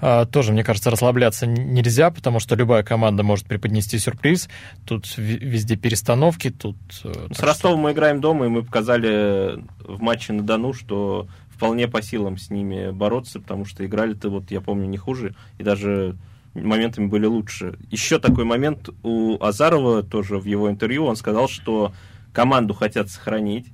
а, 0.00 0.24
тоже, 0.24 0.52
мне 0.52 0.62
кажется, 0.62 0.90
расслабляться 0.90 1.46
нельзя, 1.46 2.12
потому 2.12 2.38
что 2.38 2.54
любая 2.54 2.84
команда 2.84 3.24
может 3.24 3.46
преподнести 3.46 3.98
сюрприз. 3.98 4.48
Тут 4.86 5.12
везде 5.16 5.74
перестановки, 5.74 6.50
тут... 6.50 6.76
Э, 7.02 7.26
с 7.34 7.40
Ростовом 7.40 7.78
что... 7.78 7.82
мы 7.82 7.92
играем 7.92 8.20
дома, 8.20 8.46
и 8.46 8.48
мы 8.48 8.62
показали 8.62 9.62
в 9.80 10.00
матче 10.00 10.32
на 10.32 10.42
Дону, 10.42 10.74
что 10.74 11.26
вполне 11.62 11.86
по 11.86 12.02
силам 12.02 12.38
с 12.38 12.50
ними 12.50 12.90
бороться, 12.90 13.38
потому 13.38 13.64
что 13.64 13.86
играли-то, 13.86 14.30
вот 14.30 14.50
я 14.50 14.60
помню, 14.60 14.88
не 14.88 14.96
хуже, 14.98 15.36
и 15.58 15.62
даже 15.62 16.16
моментами 16.54 17.06
были 17.06 17.26
лучше. 17.26 17.78
Еще 17.88 18.18
такой 18.18 18.42
момент 18.42 18.88
у 19.04 19.40
Азарова, 19.40 20.02
тоже 20.02 20.38
в 20.38 20.44
его 20.44 20.68
интервью, 20.68 21.04
он 21.04 21.14
сказал, 21.14 21.48
что 21.48 21.92
команду 22.32 22.74
хотят 22.74 23.10
сохранить, 23.10 23.68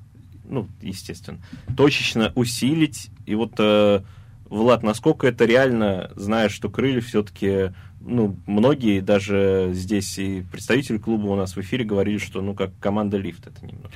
ну, 0.44 0.68
естественно, 0.82 1.38
точечно 1.78 2.30
усилить, 2.34 3.08
и 3.24 3.34
вот, 3.34 3.54
э, 3.56 4.02
Влад, 4.50 4.82
насколько 4.82 5.26
это 5.26 5.46
реально, 5.46 6.10
зная, 6.14 6.50
что 6.50 6.68
крылья 6.68 7.00
все-таки, 7.00 7.72
ну, 8.02 8.36
многие, 8.44 9.00
даже 9.00 9.70
здесь 9.72 10.18
и 10.18 10.44
представители 10.52 10.98
клуба 10.98 11.28
у 11.28 11.36
нас 11.36 11.56
в 11.56 11.60
эфире 11.62 11.86
говорили, 11.86 12.18
что, 12.18 12.42
ну, 12.42 12.52
как 12.52 12.70
команда 12.80 13.16
лифт 13.16 13.46
это 13.46 13.64
немного. 13.64 13.88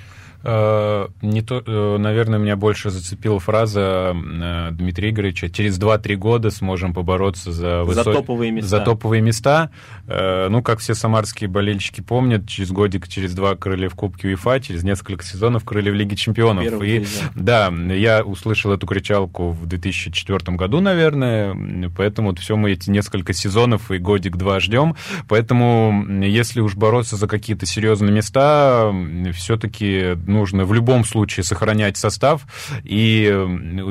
Э, 0.45 1.09
не 1.21 1.43
то, 1.43 1.63
э, 1.65 1.97
наверное, 1.99 2.39
меня 2.39 2.57
больше 2.57 2.91
зацепила 2.91 3.39
фраза 3.39 4.15
э, 4.15 4.71
Дмитрия 4.73 5.11
Игоревича. 5.11 5.49
Через 5.51 5.79
2-3 5.79 6.17
года 6.17 6.51
сможем 6.51 6.95
побороться 6.95 7.53
за, 7.53 7.85
высок... 7.85 8.05
за 8.05 8.13
топовые 8.13 8.51
места. 8.51 8.69
За 8.69 8.81
топовые 8.81 9.23
места. 9.23 9.71
Ну, 10.07 10.63
как 10.63 10.81
все 10.81 10.95
самарские 10.95 11.49
болельщики 11.49 12.01
помнят, 12.01 12.49
через 12.49 12.71
годик, 12.71 13.09
через 13.09 13.35
два 13.35 13.55
крылья 13.55 13.89
в 13.89 13.95
Кубке 13.95 14.29
УЕФА, 14.29 14.61
через 14.61 14.83
несколько 14.83 15.25
сезонов 15.25 15.65
крылья 15.65 15.93
в 15.93 15.95
Лиге 15.95 16.17
Чемпионов. 16.17 16.65
Первый 16.65 16.97
и, 16.97 17.07
да, 17.35 17.69
я 17.69 18.23
услышал 18.23 18.73
эту 18.73 18.87
кричалку 18.87 19.51
в 19.51 19.67
2004 19.67 20.57
году, 20.57 20.81
наверное, 20.81 21.57
поэтому 21.97 22.31
вот 22.31 22.41
все 22.41 22.57
мы 22.57 22.73
эти 22.73 22.91
несколько 22.91 23.33
сезонов 23.33 23.91
и 23.91 23.99
годик-два 23.99 24.61
ждем. 24.61 24.97
Поэтому, 25.29 26.05
если 26.23 26.61
уж 26.61 26.75
бороться 26.75 27.17
за 27.17 27.29
какие-то 27.29 27.65
серьезные 27.65 28.13
места, 28.13 28.93
все-таки 29.33 30.17
нужно 30.33 30.65
в 30.65 30.73
любом 30.73 31.05
случае 31.05 31.45
сохранять 31.45 31.97
состав 31.97 32.47
и 32.85 33.31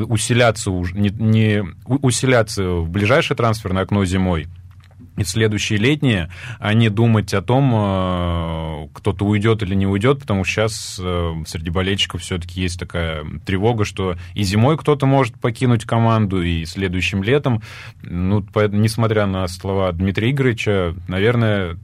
усиляться, 0.07 0.71
не, 0.71 1.09
не, 1.09 1.63
усиляться 1.85 2.63
в 2.63 2.89
ближайшее 2.89 3.37
трансферное 3.37 3.83
окно 3.83 4.03
зимой 4.05 4.47
и 5.17 5.23
следующие 5.23 5.77
летние, 5.79 6.29
а 6.59 6.73
не 6.73 6.89
думать 6.89 7.33
о 7.33 7.41
том, 7.41 7.71
э, 7.73 8.87
кто-то 8.93 9.25
уйдет 9.25 9.61
или 9.63 9.75
не 9.75 9.85
уйдет, 9.85 10.19
потому 10.19 10.43
что 10.43 10.53
сейчас 10.53 10.99
э, 11.01 11.33
среди 11.45 11.69
болельщиков 11.69 12.21
все-таки 12.21 12.61
есть 12.61 12.79
такая 12.79 13.25
тревога, 13.45 13.85
что 13.85 14.15
и 14.33 14.43
зимой 14.43 14.77
кто-то 14.77 15.05
может 15.05 15.39
покинуть 15.39 15.85
команду, 15.85 16.41
и 16.41 16.65
следующим 16.65 17.23
летом. 17.23 17.61
Ну, 18.01 18.45
несмотря 18.71 19.25
на 19.25 19.47
слова 19.47 19.91
Дмитрия 19.91 20.31
Игоревича, 20.31 20.95
наверное, 21.07 21.77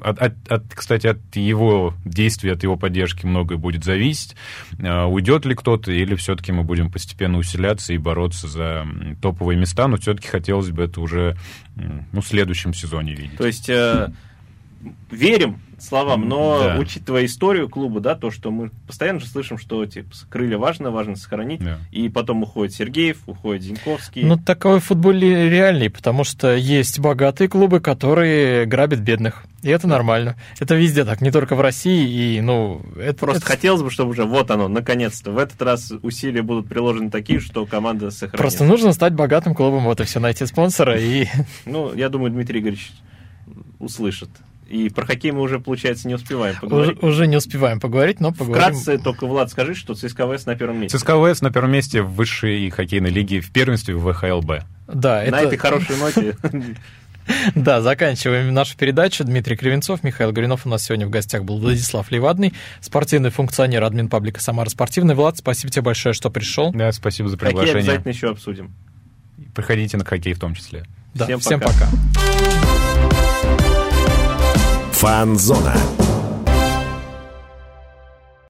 от, 0.00 0.18
от, 0.18 0.34
от, 0.48 0.74
кстати, 0.74 1.06
от 1.06 1.36
его 1.36 1.94
действий, 2.04 2.50
от 2.50 2.62
его 2.62 2.76
поддержки 2.76 3.26
многое 3.26 3.58
будет 3.58 3.84
зависеть. 3.84 4.36
А, 4.82 5.06
уйдет 5.06 5.44
ли 5.46 5.54
кто-то, 5.54 5.92
или 5.92 6.14
все-таки 6.14 6.52
мы 6.52 6.64
будем 6.64 6.90
постепенно 6.90 7.38
усиляться 7.38 7.92
и 7.92 7.98
бороться 7.98 8.48
за 8.48 8.86
топовые 9.20 9.58
места, 9.58 9.88
но 9.88 9.96
все-таки 9.96 10.28
хотелось 10.28 10.70
бы 10.70 10.84
это 10.84 11.00
уже 11.00 11.36
ну, 12.12 12.20
в 12.20 12.26
следующем 12.26 12.74
сезоне 12.74 13.14
видеть. 13.14 13.38
То 13.38 13.46
есть 13.46 13.68
э, 13.68 14.08
верим 15.10 15.60
словам, 15.82 16.28
но 16.28 16.62
да. 16.62 16.76
учитывая 16.78 17.24
историю 17.24 17.68
клуба, 17.68 18.00
да, 18.00 18.14
то, 18.14 18.30
что 18.30 18.50
мы 18.50 18.70
постоянно 18.86 19.20
же 19.20 19.26
слышим, 19.26 19.58
что 19.58 19.84
типа 19.86 20.10
крылья 20.28 20.58
важно, 20.58 20.90
важно 20.90 21.16
сохранить, 21.16 21.62
да. 21.62 21.78
и 21.90 22.08
потом 22.08 22.42
уходит 22.42 22.74
Сергеев, 22.74 23.18
уходит 23.26 23.62
Зиньковский. 23.62 24.22
Ну, 24.22 24.36
такой 24.36 24.80
футбол 24.80 25.12
реальный, 25.12 25.90
потому 25.90 26.24
что 26.24 26.54
есть 26.54 26.98
богатые 26.98 27.48
клубы, 27.48 27.80
которые 27.80 28.66
грабят 28.66 29.00
бедных. 29.00 29.44
И 29.62 29.68
это 29.68 29.86
нормально. 29.86 30.36
Это 30.58 30.74
везде 30.74 31.04
так, 31.04 31.20
не 31.20 31.30
только 31.30 31.54
в 31.54 31.60
России. 31.60 32.08
И, 32.08 32.40
ну, 32.40 32.80
это, 32.98 33.18
Просто 33.18 33.42
это... 33.42 33.46
хотелось 33.46 33.82
бы, 33.82 33.90
чтобы 33.90 34.10
уже 34.12 34.24
вот 34.24 34.50
оно, 34.50 34.68
наконец-то. 34.68 35.32
В 35.32 35.38
этот 35.38 35.60
раз 35.60 35.92
усилия 36.02 36.42
будут 36.42 36.68
приложены 36.68 37.10
такие, 37.10 37.40
что 37.40 37.66
команда 37.66 38.10
сохранится. 38.10 38.38
Просто 38.38 38.64
нужно 38.64 38.92
стать 38.92 39.12
богатым 39.12 39.54
клубом, 39.54 39.84
вот 39.84 40.00
и 40.00 40.04
все, 40.04 40.18
найти 40.18 40.46
спонсора 40.46 40.98
и... 40.98 41.26
Ну, 41.66 41.92
я 41.94 42.08
думаю, 42.08 42.30
Дмитрий 42.30 42.60
Игоревич 42.60 42.92
услышит 43.78 44.30
и 44.70 44.88
про 44.88 45.04
хоккей 45.04 45.32
мы 45.32 45.40
уже, 45.40 45.58
получается, 45.58 46.06
не 46.06 46.14
успеваем 46.14 46.56
поговорить. 46.60 47.02
Уже, 47.02 47.06
уже 47.06 47.26
не 47.26 47.36
успеваем 47.36 47.80
поговорить, 47.80 48.20
но 48.20 48.32
поговорим. 48.32 48.74
Вкратце 48.74 48.98
только, 48.98 49.26
Влад, 49.26 49.50
скажи, 49.50 49.74
что 49.74 49.94
ЦСКА 49.94 50.32
ВС 50.32 50.46
на 50.46 50.54
первом 50.54 50.80
месте. 50.80 50.96
ЦСКА 50.96 51.34
ВС 51.34 51.42
на 51.42 51.50
первом 51.50 51.72
месте 51.72 52.02
в 52.02 52.12
высшей 52.12 52.70
хоккейной 52.70 53.10
лиге 53.10 53.40
в 53.40 53.50
первенстве 53.50 53.96
в 53.96 54.12
ВХЛБ. 54.12 54.62
Да, 54.86 55.24
на 55.28 55.42
этой 55.42 55.58
хорошей 55.58 55.96
ноте 55.96 56.36
Да, 57.54 57.80
заканчиваем 57.80 58.52
нашу 58.52 58.76
передачу. 58.76 59.24
Дмитрий 59.24 59.56
Кривенцов, 59.56 60.02
Михаил 60.02 60.32
Горинов. 60.32 60.66
У 60.66 60.68
нас 60.68 60.84
сегодня 60.84 61.06
в 61.06 61.10
гостях 61.10 61.44
был 61.44 61.58
Владислав 61.58 62.10
Левадный, 62.10 62.54
спортивный 62.80 63.30
функционер, 63.30 63.84
админ 63.84 64.08
паблика 64.08 64.40
«Самара 64.40 64.68
Спортивный». 64.68 65.14
Влад, 65.14 65.36
спасибо 65.36 65.72
тебе 65.72 65.82
большое, 65.82 66.12
что 66.12 66.30
пришел. 66.30 66.72
Да, 66.72 66.90
спасибо 66.92 67.28
за 67.28 67.36
приглашение. 67.36 67.74
Хоккей 67.74 67.82
обязательно 67.82 68.10
еще 68.10 68.30
обсудим. 68.30 68.74
Приходите 69.54 69.96
на 69.96 70.04
хоккей 70.04 70.32
в 70.32 70.38
том 70.38 70.54
числе. 70.54 70.84
Да, 71.14 71.24
всем, 71.24 71.40
всем 71.40 71.60
пока. 71.60 71.88
пока. 71.90 73.29
Фанзона. 75.00 75.72